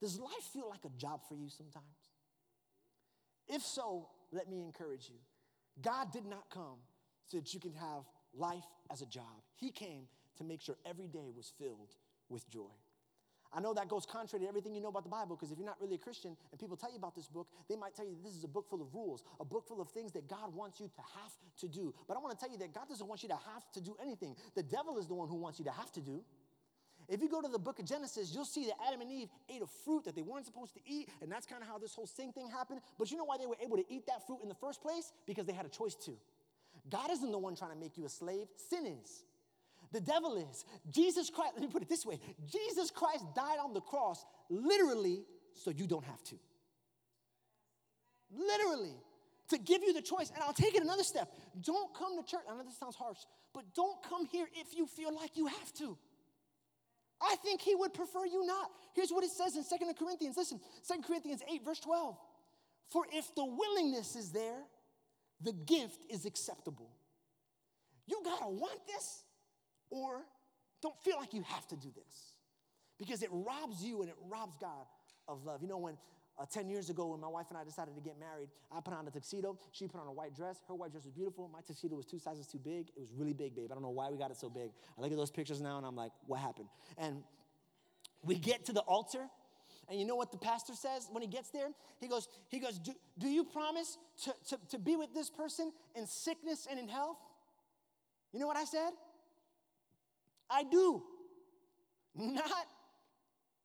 [0.00, 1.84] Does life feel like a job for you sometimes?
[3.48, 5.16] If so, let me encourage you.
[5.82, 6.78] God did not come
[7.26, 9.42] so that you can have life as a job.
[9.56, 10.06] He came
[10.38, 11.94] to make sure every day was filled
[12.28, 12.72] with joy.
[13.56, 15.66] I know that goes contrary to everything you know about the Bible because if you're
[15.66, 18.16] not really a Christian and people tell you about this book, they might tell you
[18.22, 20.80] this is a book full of rules, a book full of things that God wants
[20.80, 21.94] you to have to do.
[22.08, 23.96] But I want to tell you that God doesn't want you to have to do
[24.02, 24.34] anything.
[24.56, 26.24] The devil is the one who wants you to have to do.
[27.08, 29.62] If you go to the book of Genesis, you'll see that Adam and Eve ate
[29.62, 32.06] a fruit that they weren't supposed to eat, and that's kind of how this whole
[32.06, 32.80] sin thing happened.
[32.98, 35.12] But you know why they were able to eat that fruit in the first place?
[35.26, 36.16] Because they had a choice to.
[36.90, 39.24] God isn't the one trying to make you a slave, sin is.
[39.92, 40.64] The devil is.
[40.90, 45.22] Jesus Christ, let me put it this way Jesus Christ died on the cross literally
[45.54, 46.36] so you don't have to.
[48.36, 48.96] Literally,
[49.48, 50.30] to give you the choice.
[50.30, 51.32] And I'll take it another step.
[51.60, 52.42] Don't come to church.
[52.50, 53.18] I know this sounds harsh,
[53.52, 55.96] but don't come here if you feel like you have to.
[57.22, 58.70] I think he would prefer you not.
[58.94, 60.36] Here's what it says in Second Corinthians.
[60.36, 62.16] Listen, Second Corinthians 8, verse 12.
[62.90, 64.60] For if the willingness is there,
[65.40, 66.90] the gift is acceptable.
[68.06, 69.22] You gotta want this
[69.90, 70.22] or
[70.82, 72.34] don't feel like you have to do this
[72.98, 74.86] because it robs you and it robs God
[75.26, 75.62] of love.
[75.62, 75.96] You know, when
[76.38, 78.94] uh, 10 years ago, when my wife and I decided to get married, I put
[78.94, 79.58] on a tuxedo.
[79.72, 80.58] She put on a white dress.
[80.68, 81.48] Her white dress was beautiful.
[81.52, 82.88] My tuxedo was two sizes too big.
[82.96, 83.68] It was really big, babe.
[83.70, 84.70] I don't know why we got it so big.
[84.98, 86.68] I look at those pictures now and I'm like, what happened?
[86.98, 87.22] And
[88.22, 89.28] we get to the altar,
[89.88, 91.68] and you know what the pastor says when he gets there?
[92.00, 95.72] He goes, he goes, do, do you promise to, to, to be with this person
[95.94, 97.18] in sickness and in health?
[98.32, 98.90] You know what I said?
[100.50, 101.02] I do.
[102.16, 102.66] Not,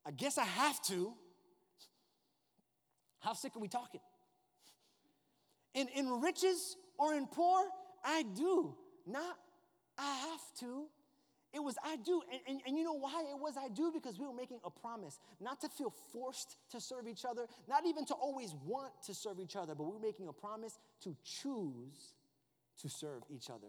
[0.05, 1.13] I guess I have to.
[3.19, 4.01] How sick are we talking?
[5.73, 7.63] In, in riches or in poor,
[8.03, 8.75] I do.
[9.05, 9.37] Not,
[9.97, 10.85] I have to.
[11.53, 12.21] It was I do.
[12.31, 13.91] And, and, and, you know why it was I do?
[13.91, 17.87] Because we were making a promise not to feel forced to serve each other, not
[17.87, 21.15] even to always want to serve each other, but we were making a promise to
[21.23, 22.13] choose
[22.81, 23.67] to serve each other.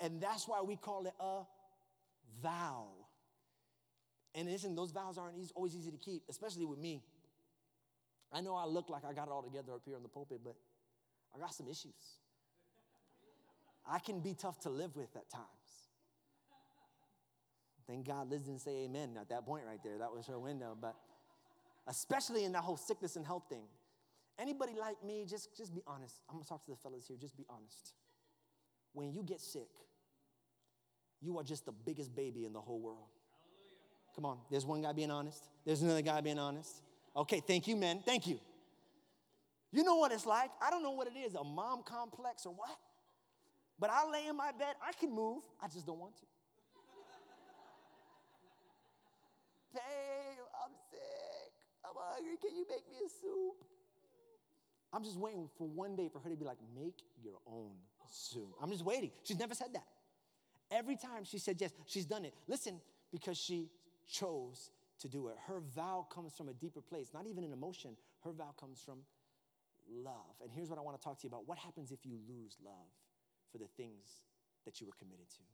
[0.00, 1.42] And that's why we call it a
[2.42, 2.88] vow.
[4.34, 7.02] And listen, those vows aren't easy, always easy to keep, especially with me.
[8.32, 10.40] I know I look like I got it all together up here in the pulpit,
[10.42, 10.56] but
[11.34, 12.18] I got some issues.
[13.86, 15.46] I can be tough to live with at times.
[17.86, 19.98] Thank God Liz didn't say amen at that point right there.
[19.98, 20.76] That was her window.
[20.80, 20.94] But
[21.86, 23.64] especially in that whole sickness and health thing.
[24.38, 26.22] Anybody like me, just, just be honest.
[26.28, 27.92] I'm gonna talk to the fellas here, just be honest.
[28.92, 29.68] When you get sick,
[31.20, 33.08] you are just the biggest baby in the whole world.
[34.14, 36.82] Come on, there's one guy being honest, there's another guy being honest.
[37.14, 38.02] Okay, thank you, men.
[38.04, 38.40] Thank you.
[39.70, 40.50] You know what it's like?
[40.60, 42.76] I don't know what it is, a mom complex or what?
[43.78, 46.22] But I lay in my bed, I can move, I just don't want to.
[49.74, 51.52] Babe, I'm sick.
[51.84, 52.36] I'm hungry.
[52.40, 53.64] Can you make me a soup?
[54.92, 57.70] I'm just waiting for one day for her to be like, make your own
[58.10, 58.54] soup.
[58.62, 59.10] I'm just waiting.
[59.24, 59.86] She's never said that.
[60.70, 62.34] Every time she said yes, she's done it.
[62.46, 62.78] Listen,
[63.10, 63.70] because she
[64.06, 64.70] chose
[65.02, 65.36] to do it.
[65.46, 67.96] Her vow comes from a deeper place, not even an emotion.
[68.24, 68.98] Her vow comes from
[69.90, 70.34] love.
[70.40, 71.46] And here's what I want to talk to you about.
[71.46, 72.90] What happens if you lose love
[73.50, 74.22] for the things
[74.64, 75.44] that you were committed to?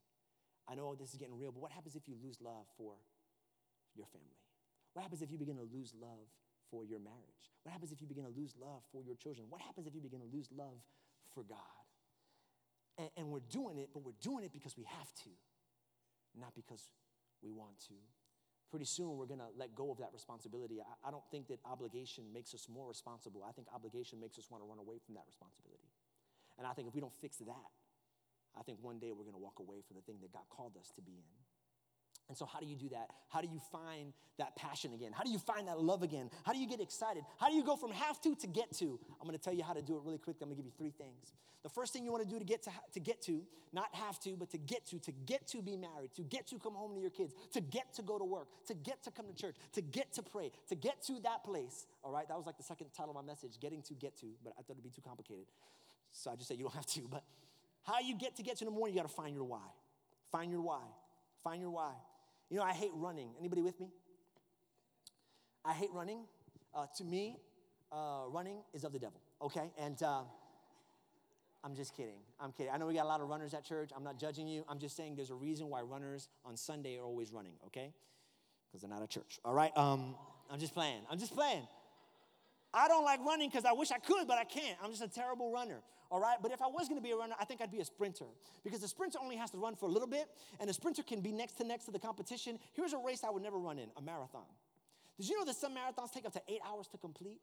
[0.69, 2.95] I know this is getting real, but what happens if you lose love for
[3.97, 4.37] your family?
[4.93, 6.29] What happens if you begin to lose love
[6.71, 7.49] for your marriage?
[7.65, 9.47] What happens if you begin to lose love for your children?
[9.49, 10.81] What happens if you begin to lose love
[11.35, 11.85] for God?
[12.99, 15.31] And, and we're doing it, but we're doing it because we have to,
[16.39, 16.91] not because
[17.43, 17.95] we want to.
[18.71, 20.81] Pretty soon, we're gonna let go of that responsibility.
[20.81, 23.43] I, I don't think that obligation makes us more responsible.
[23.49, 25.89] I think obligation makes us wanna run away from that responsibility.
[26.59, 27.71] And I think if we don't fix that,
[28.59, 30.93] I think one day we're gonna walk away from the thing that God called us
[30.97, 31.48] to be in.
[32.29, 33.11] And so, how do you do that?
[33.29, 35.13] How do you find that passion again?
[35.13, 36.31] How do you find that love again?
[36.45, 37.23] How do you get excited?
[37.39, 38.99] How do you go from have to to get to?
[39.21, 40.43] I'm gonna tell you how to do it really quickly.
[40.43, 41.33] I'm gonna give you three things.
[41.63, 44.37] The first thing you wanna do to get to, to get to, not have to,
[44.37, 47.01] but to get to, to get to be married, to get to come home to
[47.01, 49.81] your kids, to get to go to work, to get to come to church, to
[49.81, 51.87] get to pray, to get to that place.
[52.05, 54.27] All right, that was like the second title of my message, getting to get to,
[54.45, 55.47] but I thought it'd be too complicated.
[56.13, 57.01] So I just said you don't have to.
[57.11, 57.25] But
[57.85, 59.67] how you get to get to in the morning, you gotta find your why.
[60.31, 60.83] Find your why.
[61.43, 61.93] Find your why.
[62.51, 63.31] You know, I hate running.
[63.39, 63.91] Anybody with me?
[65.65, 66.21] I hate running.
[66.75, 67.37] Uh, to me,
[67.93, 69.71] uh, running is of the devil, okay?
[69.79, 70.23] And uh,
[71.65, 72.21] I'm just kidding.
[72.41, 72.73] I'm kidding.
[72.73, 73.91] I know we got a lot of runners at church.
[73.95, 74.65] I'm not judging you.
[74.69, 77.93] I'm just saying there's a reason why runners on Sunday are always running, okay?
[78.67, 79.75] Because they're not at church, all right?
[79.77, 80.15] Um,
[80.51, 81.03] I'm just playing.
[81.11, 81.67] I'm just playing.
[82.73, 84.79] I don't like running because I wish I could, but I can't.
[84.83, 86.37] I'm just a terrible runner all right?
[86.41, 88.27] But if I was gonna be a runner, I think I'd be a sprinter
[88.65, 90.29] because the sprinter only has to run for a little bit,
[90.61, 92.59] and the sprinter can be next to next to the competition.
[92.73, 94.47] Here's a race I would never run in a marathon.
[95.19, 97.41] Did you know that some marathons take up to eight hours to complete?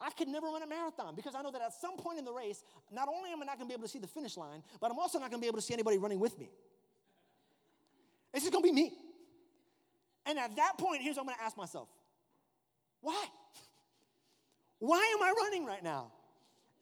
[0.00, 2.32] I could never run a marathon because I know that at some point in the
[2.32, 4.90] race, not only am I not gonna be able to see the finish line, but
[4.90, 6.50] I'm also not gonna be able to see anybody running with me.
[8.32, 8.92] It's just gonna be me.
[10.26, 11.88] And at that point, here's what I'm gonna ask myself
[13.00, 13.26] why?
[14.78, 16.10] Why am I running right now?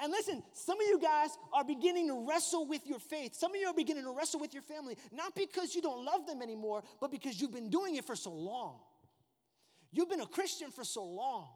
[0.02, 3.36] And listen, some of you guys are beginning to wrestle with your faith.
[3.36, 6.26] Some of you are beginning to wrestle with your family, not because you don't love
[6.26, 8.80] them anymore, but because you've been doing it for so long.
[9.92, 11.46] You've been a Christian for so long.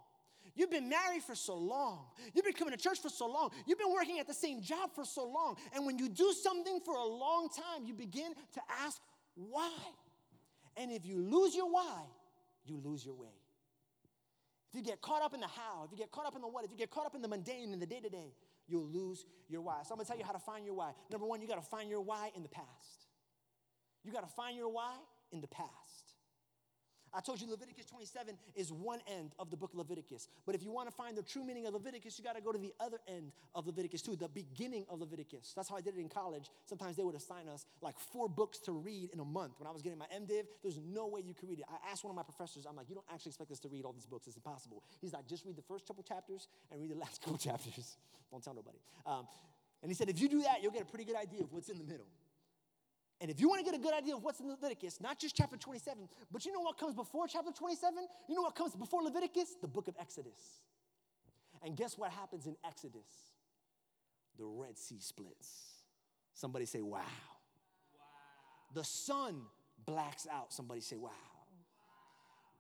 [0.55, 2.05] You've been married for so long.
[2.33, 3.51] You've been coming to church for so long.
[3.67, 5.57] You've been working at the same job for so long.
[5.75, 9.01] And when you do something for a long time, you begin to ask
[9.35, 9.73] why.
[10.77, 12.03] And if you lose your why,
[12.65, 13.35] you lose your way.
[14.71, 16.49] If you get caught up in the how, if you get caught up in the
[16.49, 18.35] what, if you get caught up in the mundane, in the day to day,
[18.67, 19.83] you'll lose your why.
[19.85, 20.93] So I'm gonna tell you how to find your why.
[21.11, 23.07] Number one, you gotta find your why in the past.
[24.05, 24.95] You gotta find your why
[25.33, 25.71] in the past.
[27.17, 30.29] I told you Leviticus 27 is one end of the book of Leviticus.
[30.45, 32.53] But if you want to find the true meaning of Leviticus, you got to go
[32.53, 35.55] to the other end of Leviticus too, the beginning of Leviticus.
[35.57, 36.51] That's how I did it in college.
[36.67, 39.55] Sometimes they would assign us like four books to read in a month.
[39.59, 41.65] When I was getting my MDiv, there's no way you could read it.
[41.71, 43.87] I asked one of my professors, I'm like, you don't actually expect us to read
[43.87, 44.27] all these books.
[44.27, 44.83] It's impossible.
[45.01, 47.97] He's like, just read the first couple chapters and read the last couple chapters.
[48.31, 48.79] don't tell nobody.
[49.07, 49.27] Um,
[49.81, 51.71] and he said, if you do that, you'll get a pretty good idea of what's
[51.71, 52.07] in the middle.
[53.21, 55.35] And if you want to get a good idea of what's in Leviticus, not just
[55.35, 58.07] chapter 27, but you know what comes before chapter 27?
[58.29, 59.57] You know what comes before Leviticus?
[59.61, 60.39] The book of Exodus.
[61.63, 63.09] And guess what happens in Exodus?
[64.39, 65.77] The Red Sea splits.
[66.35, 66.99] Somebody say, wow.
[66.99, 67.05] wow.
[68.75, 69.41] The sun
[69.87, 70.53] blacks out.
[70.53, 71.09] Somebody say, wow.
[71.09, 71.15] wow.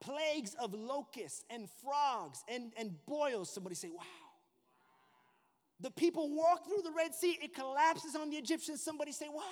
[0.00, 3.52] Plagues of locusts and frogs and, and boils.
[3.52, 4.04] Somebody say, wow.
[5.80, 8.82] The people walk through the Red Sea, it collapses on the Egyptians.
[8.82, 9.42] Somebody say, wow.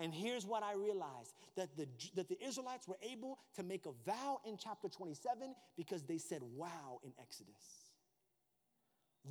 [0.00, 3.92] And here's what I realized that the, that the Israelites were able to make a
[4.04, 7.54] vow in chapter 27 because they said wow in Exodus.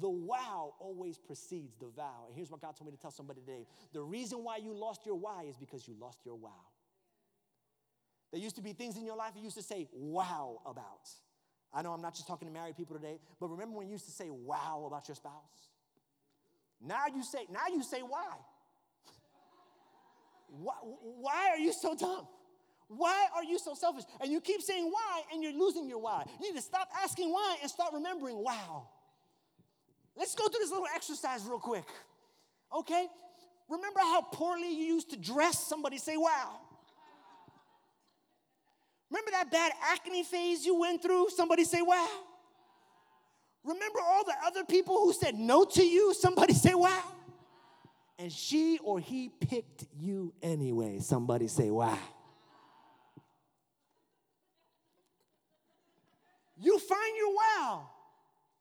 [0.02, 2.26] The wow always precedes the vow.
[2.28, 5.06] And here's what God told me to tell somebody today the reason why you lost
[5.06, 6.50] your why is because you lost your wow.
[8.32, 11.10] There used to be things in your life you used to say wow about.
[11.74, 14.06] I know I'm not just talking to married people today, but remember when you used
[14.06, 15.70] to say wow about your spouse?
[16.82, 18.36] Now you say, now you say why.
[20.62, 22.28] Why, are you so dumb?
[22.88, 24.04] Why are you so selfish?
[24.22, 26.24] And you keep saying why and you're losing your why.
[26.40, 28.88] You need to stop asking why and start remembering wow.
[30.16, 31.86] Let's go through this little exercise real quick.
[32.74, 33.08] Okay?
[33.68, 35.68] Remember how poorly you used to dress?
[35.68, 36.62] Somebody say wow.
[39.10, 41.30] Remember that bad acne phase you went through?
[41.30, 42.08] Somebody say wow.
[43.64, 46.14] Remember all the other people who said no to you?
[46.14, 47.15] Somebody say wow
[48.18, 51.00] and she or he picked you anyway.
[51.00, 51.98] Somebody say, wow.
[56.58, 57.90] You find your wow,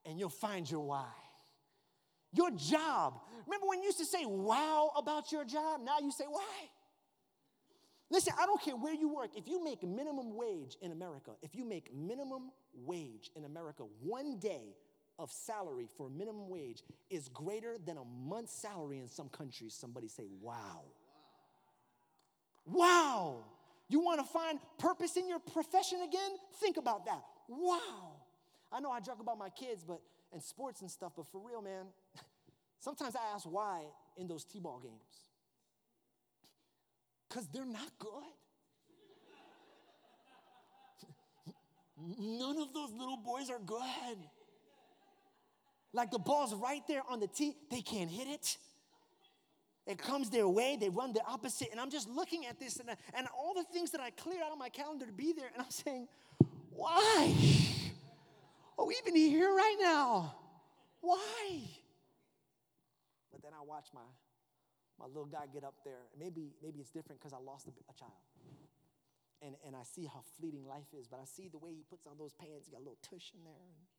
[0.04, 1.06] and you'll find your why.
[2.32, 3.20] Your job.
[3.46, 5.80] Remember when you used to say wow about your job?
[5.84, 6.42] Now you say why.
[8.10, 9.30] Listen, I don't care where you work.
[9.36, 14.38] If you make minimum wage in America, if you make minimum wage in America one
[14.38, 14.74] day,
[15.18, 20.08] of salary for minimum wage is greater than a month's salary in some countries, somebody
[20.08, 20.82] say, wow.
[22.66, 23.44] Wow.
[23.88, 26.30] You want to find purpose in your profession again?
[26.60, 27.22] Think about that.
[27.48, 28.16] Wow.
[28.72, 30.00] I know I joke about my kids, but
[30.32, 31.86] and sports and stuff, but for real, man,
[32.80, 33.84] sometimes I ask why
[34.16, 35.22] in those T-ball games.
[37.28, 38.24] Because they're not good.
[42.18, 44.18] None of those little boys are good.
[45.94, 48.58] Like the ball's right there on the tee, they can't hit it.
[49.86, 51.68] It comes their way, they run the opposite.
[51.70, 54.50] And I'm just looking at this and, and all the things that I cleared out
[54.50, 56.08] of my calendar to be there, and I'm saying,
[56.70, 57.32] why?
[58.76, 60.34] Are we even here right now?
[61.00, 61.60] Why?
[63.30, 64.00] But then I watch my,
[64.98, 66.00] my little guy get up there.
[66.18, 68.12] Maybe, maybe it's different because I lost a, a child.
[69.42, 72.06] And, and I see how fleeting life is, but I see the way he puts
[72.06, 73.93] on those pants, he got a little tush in there.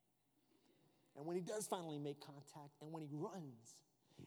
[1.17, 3.75] And, when he does finally make contact, and when he runs,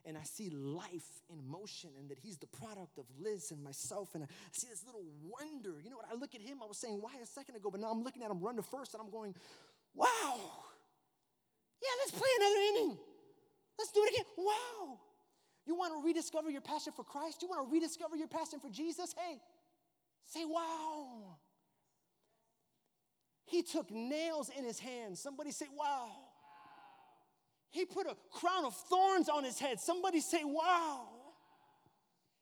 [0.04, 4.14] and I see life in motion, and that he's the product of Liz and myself,
[4.14, 5.80] and I see this little wonder.
[5.82, 6.06] You know what?
[6.10, 8.22] I look at him, I was saying why a second ago, but now I'm looking
[8.22, 9.34] at him run to first, and I'm going,
[9.94, 10.40] wow.
[11.82, 12.98] Yeah, let's play another inning.
[13.78, 14.26] Let's do it again.
[14.36, 14.98] Wow.
[15.66, 17.42] You want to rediscover your passion for Christ?
[17.42, 19.14] You want to rediscover your passion for Jesus?
[19.16, 19.38] Hey,
[20.24, 21.36] say wow.
[23.44, 25.20] He took nails in his hands.
[25.20, 26.10] Somebody say, wow.
[27.70, 29.80] He put a crown of thorns on his head.
[29.80, 31.08] Somebody say, Wow.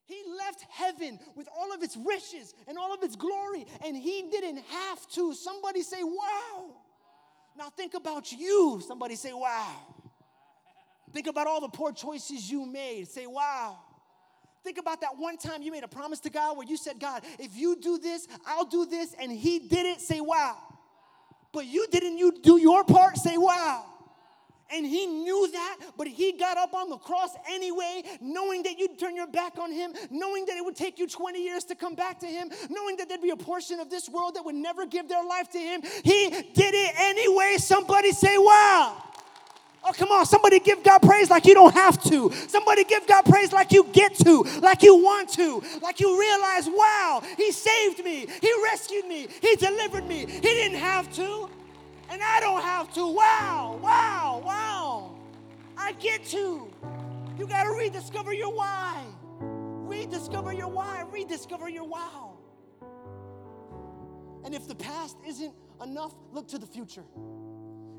[0.05, 4.29] He left heaven with all of its riches and all of its glory, and he
[4.31, 5.35] didn't have to.
[5.35, 6.77] Somebody say, Wow.
[7.59, 8.81] Now think about you.
[8.87, 9.75] Somebody say, Wow.
[11.13, 13.09] Think about all the poor choices you made.
[13.09, 13.79] Say, Wow.
[14.63, 17.23] Think about that one time you made a promise to God where you said, God,
[17.39, 20.01] if you do this, I'll do this, and he did it.
[20.01, 20.57] Say, Wow.
[21.53, 23.17] But you didn't you do your part?
[23.17, 23.87] Say, Wow.
[24.75, 28.99] And he knew that, but he got up on the cross anyway, knowing that you'd
[28.99, 31.95] turn your back on him, knowing that it would take you 20 years to come
[31.95, 34.85] back to him, knowing that there'd be a portion of this world that would never
[34.85, 35.83] give their life to him.
[36.03, 37.57] He did it anyway.
[37.59, 39.03] Somebody say, Wow.
[39.89, 40.27] Oh, come on.
[40.27, 42.33] Somebody give God praise like you don't have to.
[42.49, 46.69] Somebody give God praise like you get to, like you want to, like you realize,
[46.69, 48.27] wow, He saved me.
[48.43, 49.29] He rescued me.
[49.41, 50.27] He delivered me.
[50.27, 51.49] He didn't have to
[52.11, 53.07] and I don't have to.
[53.07, 55.19] Wow, wow, wow.
[55.77, 56.73] I get to.
[57.39, 59.05] You got to rediscover your why.
[59.41, 61.05] Rediscover your why.
[61.11, 62.39] Rediscover your wow.
[64.45, 65.53] And if the past isn't
[65.83, 67.05] enough, look to the future.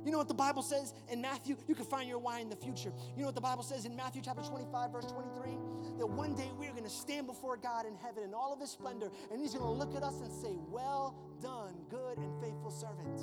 [0.08, 1.58] You know what the Bible says in Matthew?
[1.68, 2.94] You can find your why in the future.
[3.16, 5.52] You know what the Bible says in Matthew chapter 25, verse 23?
[5.98, 8.72] That one day we're going to stand before God in heaven in all of his
[8.72, 12.72] splendor, and he's going to look at us and say, Well done, good and faithful
[12.72, 13.20] servant.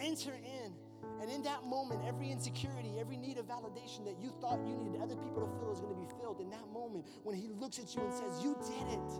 [0.00, 0.72] Enter in
[1.20, 5.00] and in that moment, every insecurity, every need of validation that you thought you needed
[5.02, 6.40] other people to fill is going to be filled.
[6.40, 9.10] In that moment, when He looks at you and says, You did it.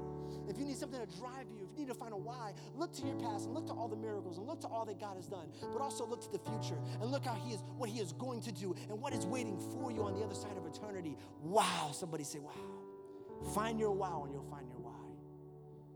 [0.49, 2.93] If you need something to drive you, if you need to find a why, look
[2.95, 5.16] to your past and look to all the miracles and look to all that God
[5.16, 5.49] has done.
[5.72, 8.43] But also look to the future and look how He is, what He is going
[8.43, 11.16] to do and what is waiting for you on the other side of eternity.
[11.43, 11.91] Wow.
[11.93, 12.53] Somebody say, Wow.
[13.55, 14.93] Find your wow and you'll find your why.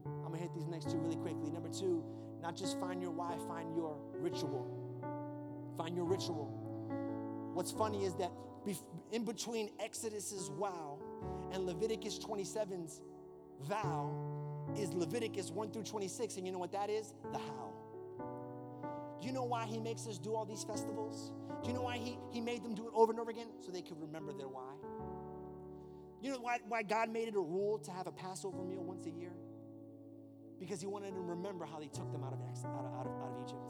[0.05, 1.51] I'm going to hit these next two really quickly.
[1.51, 2.05] Number two,
[2.43, 4.66] not just find your why, find your ritual.
[5.76, 6.47] Find your ritual.
[7.55, 8.32] What's funny is that
[9.12, 10.99] in between Exodus's wow
[11.53, 13.01] and Leviticus 27's
[13.62, 14.11] vow
[14.76, 16.36] is Leviticus 1 through 26.
[16.36, 17.14] And you know what that is?
[17.32, 17.72] The how.
[19.20, 21.30] Do you know why he makes us do all these festivals?
[21.62, 23.47] Do you know why he, he made them do it over and over again?
[23.61, 24.72] So they could remember their why.
[26.20, 29.07] You know why, why God made it a rule to have a Passover meal once
[29.07, 29.32] a year?
[30.62, 33.06] Because he wanted them to remember how they took them out of, out of, out
[33.06, 33.68] of, out of Egypt.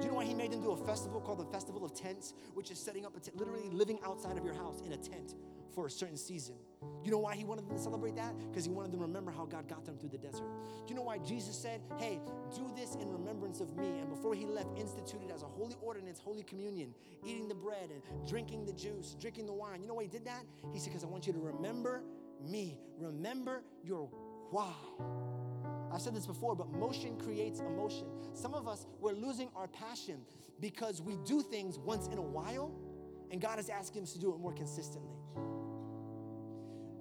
[0.00, 2.34] Do you know why he made them do a festival called the Festival of Tents,
[2.54, 5.36] which is setting up literally living outside of your house in a tent
[5.72, 6.56] for a certain season?
[7.04, 8.34] You know why he wanted them to celebrate that?
[8.50, 10.48] Because he wanted them to remember how God got them through the desert.
[10.86, 12.18] Do you know why Jesus said, Hey,
[12.52, 14.00] do this in remembrance of me?
[14.00, 16.92] And before he left, instituted as a holy ordinance, Holy Communion,
[17.24, 19.80] eating the bread and drinking the juice, drinking the wine.
[19.80, 20.42] You know why he did that?
[20.72, 22.02] He said, Because I want you to remember
[22.44, 22.80] me.
[22.98, 24.10] Remember your
[24.50, 24.72] why.
[25.92, 28.06] I've said this before, but motion creates emotion.
[28.32, 30.22] Some of us, we're losing our passion
[30.60, 32.72] because we do things once in a while,
[33.30, 35.16] and God is asking us to do it more consistently.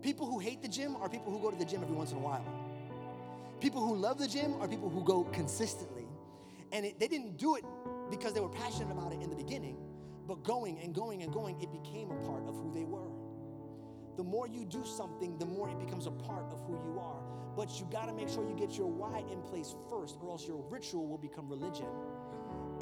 [0.01, 2.17] People who hate the gym are people who go to the gym every once in
[2.17, 2.45] a while.
[3.61, 6.07] People who love the gym are people who go consistently.
[6.73, 7.63] And it, they didn't do it
[8.09, 9.77] because they were passionate about it in the beginning,
[10.27, 13.07] but going and going and going, it became a part of who they were.
[14.17, 17.30] The more you do something, the more it becomes a part of who you are.
[17.55, 20.47] But you got to make sure you get your why in place first, or else
[20.47, 21.87] your ritual will become religion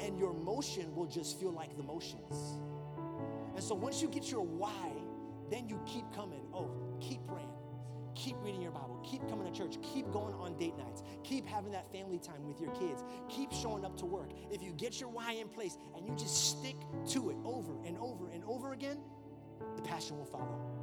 [0.00, 2.60] and your motion will just feel like the motions.
[3.54, 4.92] And so once you get your why,
[5.50, 6.40] then you keep coming.
[6.54, 7.48] Oh, keep praying.
[8.14, 9.00] Keep reading your Bible.
[9.08, 9.76] Keep coming to church.
[9.82, 11.02] Keep going on date nights.
[11.24, 13.02] Keep having that family time with your kids.
[13.28, 14.30] Keep showing up to work.
[14.50, 16.76] If you get your why in place and you just stick
[17.10, 18.98] to it over and over and over again,
[19.76, 20.79] the passion will follow.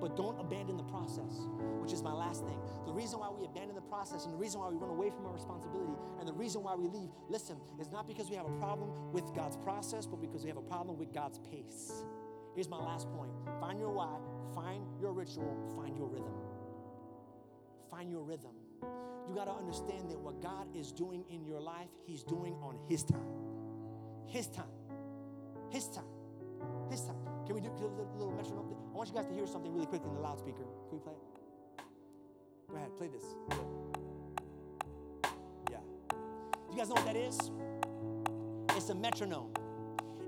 [0.00, 1.48] But don't abandon the process,
[1.80, 2.58] which is my last thing.
[2.84, 5.26] The reason why we abandon the process and the reason why we run away from
[5.26, 8.58] our responsibility and the reason why we leave, listen, is not because we have a
[8.58, 12.04] problem with God's process, but because we have a problem with God's pace.
[12.54, 13.30] Here's my last point
[13.60, 14.16] find your why,
[14.54, 16.34] find your ritual, find your rhythm.
[17.90, 18.52] Find your rhythm.
[19.28, 22.78] You got to understand that what God is doing in your life, He's doing on
[22.88, 23.20] His time.
[24.26, 24.64] His time.
[25.70, 26.04] His time.
[26.90, 27.35] His time.
[27.46, 28.74] Can we do a little metronome?
[28.92, 30.64] I want you guys to hear something really quickly in the loudspeaker.
[30.88, 31.82] Can we play it?
[32.68, 33.24] Go ahead, play this.
[35.70, 35.78] Yeah.
[36.10, 37.52] Do you guys know what that is?
[38.76, 39.52] It's a metronome.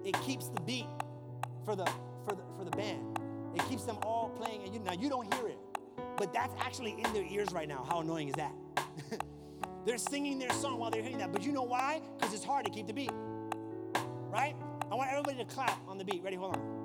[0.04, 0.86] It keeps the beat
[1.64, 1.86] for the
[2.24, 3.18] for the for the band.
[3.56, 5.58] It keeps them all playing, and you now you don't hear it,
[6.16, 7.84] but that's actually in their ears right now.
[7.88, 8.54] How annoying is that?
[9.84, 12.00] they're singing their song while they're hearing that, but you know why?
[12.16, 13.10] Because it's hard to keep the beat.
[14.30, 14.54] Right?
[14.90, 16.22] I want everybody to clap on the beat.
[16.22, 16.36] Ready?
[16.36, 16.77] Hold on.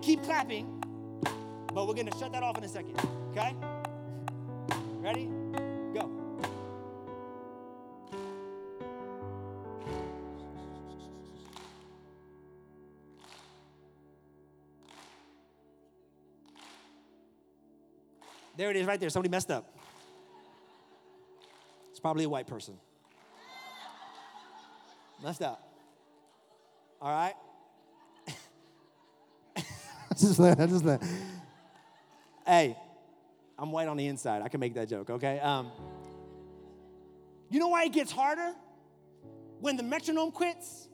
[0.00, 0.82] Keep clapping,
[1.72, 2.98] but we're going to shut that off in a second.
[3.30, 3.54] Okay?
[4.98, 5.30] Ready?
[5.94, 6.10] Go.
[18.56, 19.08] There it is, right there.
[19.10, 19.74] Somebody messed up.
[21.90, 22.74] It's probably a white person.
[25.22, 25.66] Messed up.
[27.00, 27.34] All right?
[30.20, 31.02] Just let, just let.
[32.46, 32.76] Hey,
[33.58, 34.42] I'm white on the inside.
[34.42, 35.38] I can make that joke, okay?
[35.40, 35.70] Um,
[37.50, 38.54] you know why it gets harder?
[39.60, 40.88] When the metronome quits?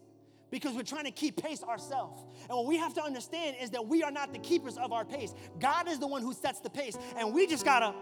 [0.50, 2.24] Because we're trying to keep pace ourselves.
[2.48, 5.04] And what we have to understand is that we are not the keepers of our
[5.04, 5.34] pace.
[5.58, 6.96] God is the one who sets the pace.
[7.16, 7.94] And we just gotta,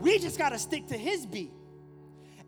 [0.00, 1.52] we just gotta stick to his beat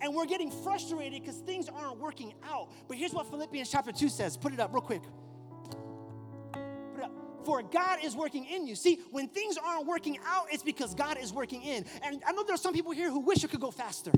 [0.00, 2.68] and we're getting frustrated because things aren't working out.
[2.88, 4.36] But here's what Philippians chapter 2 says.
[4.36, 5.02] Put it up real quick.
[7.44, 8.74] For God is working in you.
[8.74, 11.84] See, when things aren't working out, it's because God is working in.
[12.02, 14.12] And I know there are some people here who wish it could go faster.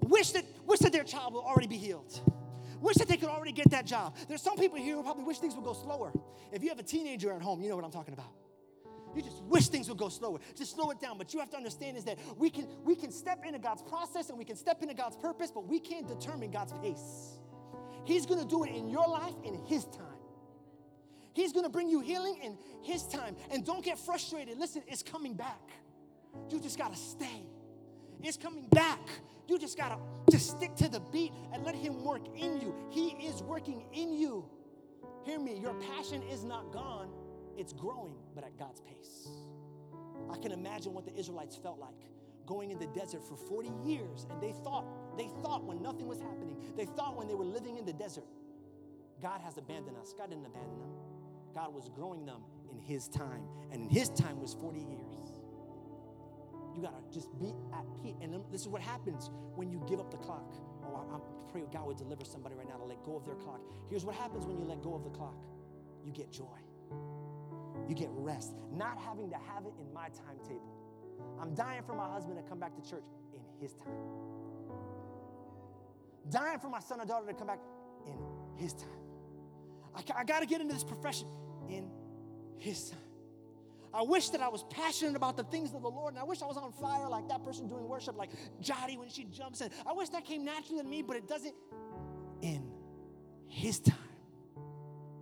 [0.00, 2.20] Wish that, wish that their child will already be healed
[2.80, 4.16] wish that they could already get that job.
[4.28, 6.12] There's some people here who probably wish things would go slower.
[6.52, 8.32] If you have a teenager at home, you know what I'm talking about.
[9.14, 10.38] You just wish things would go slower.
[10.54, 11.16] Just slow it down.
[11.16, 14.28] But you have to understand is that we can we can step into God's process
[14.28, 17.38] and we can step into God's purpose, but we can't determine God's pace.
[18.04, 20.05] He's gonna do it in your life in His time.
[21.36, 23.36] He's gonna bring you healing in His time.
[23.50, 24.58] And don't get frustrated.
[24.58, 25.60] Listen, it's coming back.
[26.48, 27.42] You just gotta stay.
[28.22, 29.06] It's coming back.
[29.46, 29.98] You just gotta
[30.30, 32.74] just stick to the beat and let Him work in you.
[32.88, 34.46] He is working in you.
[35.24, 37.10] Hear me, your passion is not gone,
[37.58, 39.28] it's growing, but at God's pace.
[40.32, 42.08] I can imagine what the Israelites felt like
[42.46, 44.86] going in the desert for 40 years and they thought
[45.18, 48.22] they thought when nothing was happening they thought when they were living in the desert
[49.20, 51.05] god has abandoned us god didn't abandon them
[51.56, 53.42] god was growing them in his time
[53.72, 55.32] and in his time was 40 years.
[56.76, 58.14] You gotta just be at peace.
[58.20, 60.52] And this is what happens when you give up the clock.
[60.84, 61.18] Oh i, I
[61.50, 63.60] pray god would deliver somebody right now to let go of their clock.
[63.88, 65.34] Here's what happens when you let go of the clock.
[66.04, 66.58] You get joy.
[67.88, 68.52] You get rest.
[68.70, 70.76] Not having to have it in my timetable.
[71.40, 73.96] I'm dying for my husband to come back to church in his time.
[76.28, 77.60] Dying for my son or daughter to come back
[78.06, 78.18] in
[78.56, 78.90] his time.
[79.94, 81.28] I, I got to get into this profession
[81.68, 81.90] in
[82.58, 83.00] his time.
[83.94, 86.42] I wish that I was passionate about the things of the Lord, and I wish
[86.42, 89.70] I was on fire like that person doing worship, like Jody when she jumps in.
[89.86, 91.54] I wish that came naturally to me, but it doesn't
[92.42, 92.70] in
[93.48, 93.96] his time.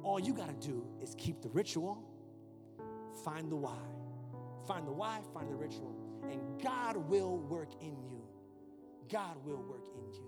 [0.02, 2.02] All you got to do is keep the ritual,
[3.24, 3.78] find the why.
[4.66, 5.94] Find the why, find the ritual,
[6.30, 8.22] and God will work in you.
[9.10, 10.24] God will work in you.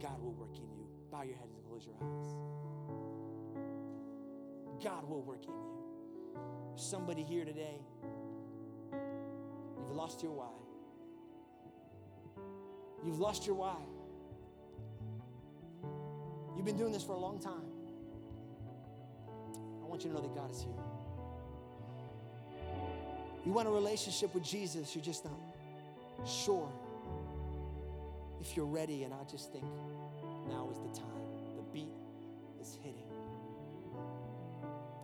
[0.00, 0.86] God will work in you.
[1.10, 3.09] Bow your heads and close your eyes.
[4.82, 6.36] God will work in you.
[6.76, 7.80] Somebody here today,
[9.78, 10.50] you've lost your why.
[13.04, 13.76] You've lost your why.
[16.56, 17.64] You've been doing this for a long time.
[19.82, 20.72] I want you to know that God is here.
[23.44, 25.40] You want a relationship with Jesus, you're just not
[26.26, 26.70] sure
[28.40, 29.04] if you're ready.
[29.04, 29.64] And I just think
[30.48, 31.19] now is the time.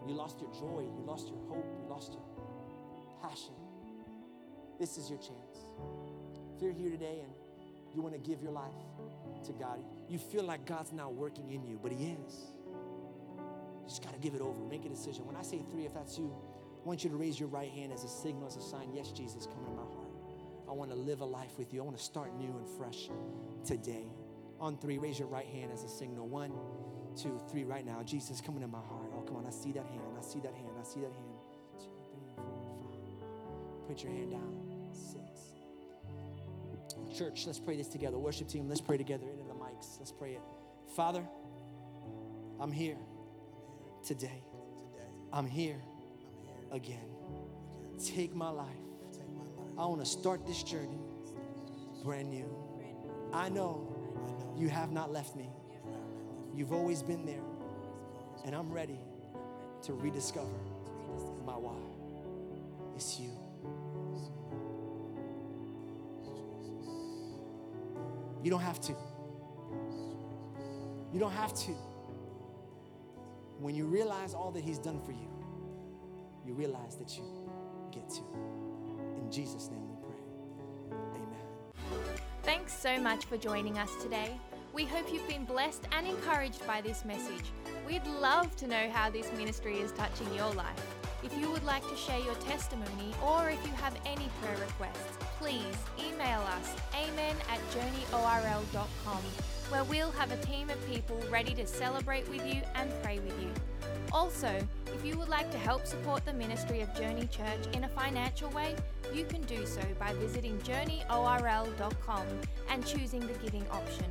[0.06, 2.22] You lost your joy, you lost your hope, you lost your
[3.22, 3.54] passion.
[4.78, 5.58] This is your chance.
[6.56, 7.32] If you're here today and
[7.94, 8.72] you want to give your life
[9.46, 12.34] to God, you feel like God's not working in you, but He is.
[13.36, 15.26] You just got to give it over, make a decision.
[15.26, 16.32] When I say three, if that's you,
[16.84, 18.90] I want you to raise your right hand as a signal, as a sign.
[18.94, 20.06] Yes, Jesus, come into my heart.
[20.68, 21.80] I want to live a life with you.
[21.80, 23.08] I want to start new and fresh
[23.64, 24.06] today.
[24.60, 26.28] On three, raise your right hand as a signal.
[26.28, 26.52] One,
[27.16, 28.02] two, three, right now.
[28.04, 28.95] Jesus, come into my heart.
[29.26, 29.46] Come on.
[29.46, 30.00] I see that hand.
[30.18, 30.70] I see that hand.
[30.78, 31.38] I see that hand.
[31.78, 32.44] Two, three, four,
[32.80, 33.88] five.
[33.88, 34.56] Put your hand down.
[34.92, 35.52] Six.
[37.16, 38.18] Church, let's pray this together.
[38.18, 39.98] Worship team, let's pray together into the mics.
[39.98, 40.42] Let's pray it.
[40.94, 41.26] Father,
[42.60, 42.96] I'm here
[44.04, 44.42] today.
[45.32, 45.80] I'm here
[46.72, 47.08] again.
[48.04, 48.68] Take my life.
[49.78, 51.00] I want to start this journey
[52.02, 52.48] brand new.
[53.32, 53.88] I know
[54.56, 55.50] you have not left me.
[56.54, 57.42] You've always been there.
[58.44, 59.00] And I'm ready
[59.86, 60.58] to rediscover
[61.46, 61.76] my why.
[62.96, 63.30] It's you.
[68.42, 68.94] You don't have to.
[71.12, 71.72] You don't have to.
[73.60, 75.30] When you realize all that He's done for you,
[76.44, 77.22] you realize that you
[77.92, 78.22] get to.
[79.20, 80.98] In Jesus' name we pray.
[81.14, 82.18] Amen.
[82.42, 84.36] Thanks so much for joining us today.
[84.72, 87.52] We hope you've been blessed and encouraged by this message.
[87.86, 90.96] We'd love to know how this ministry is touching your life.
[91.22, 95.16] If you would like to share your testimony or if you have any prayer requests,
[95.38, 99.22] please email us amen at journeyorl.com
[99.68, 103.40] where we'll have a team of people ready to celebrate with you and pray with
[103.40, 103.50] you.
[104.12, 104.60] Also,
[104.94, 108.48] if you would like to help support the ministry of Journey Church in a financial
[108.50, 108.76] way,
[109.12, 112.26] you can do so by visiting journeyorl.com
[112.70, 114.06] and choosing the giving option.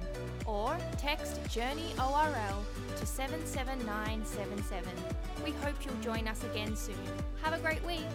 [0.46, 2.64] Or text JourneyORL
[2.98, 4.90] to 77977.
[5.44, 6.96] We hope you'll join us again soon.
[7.42, 8.06] Have a great week.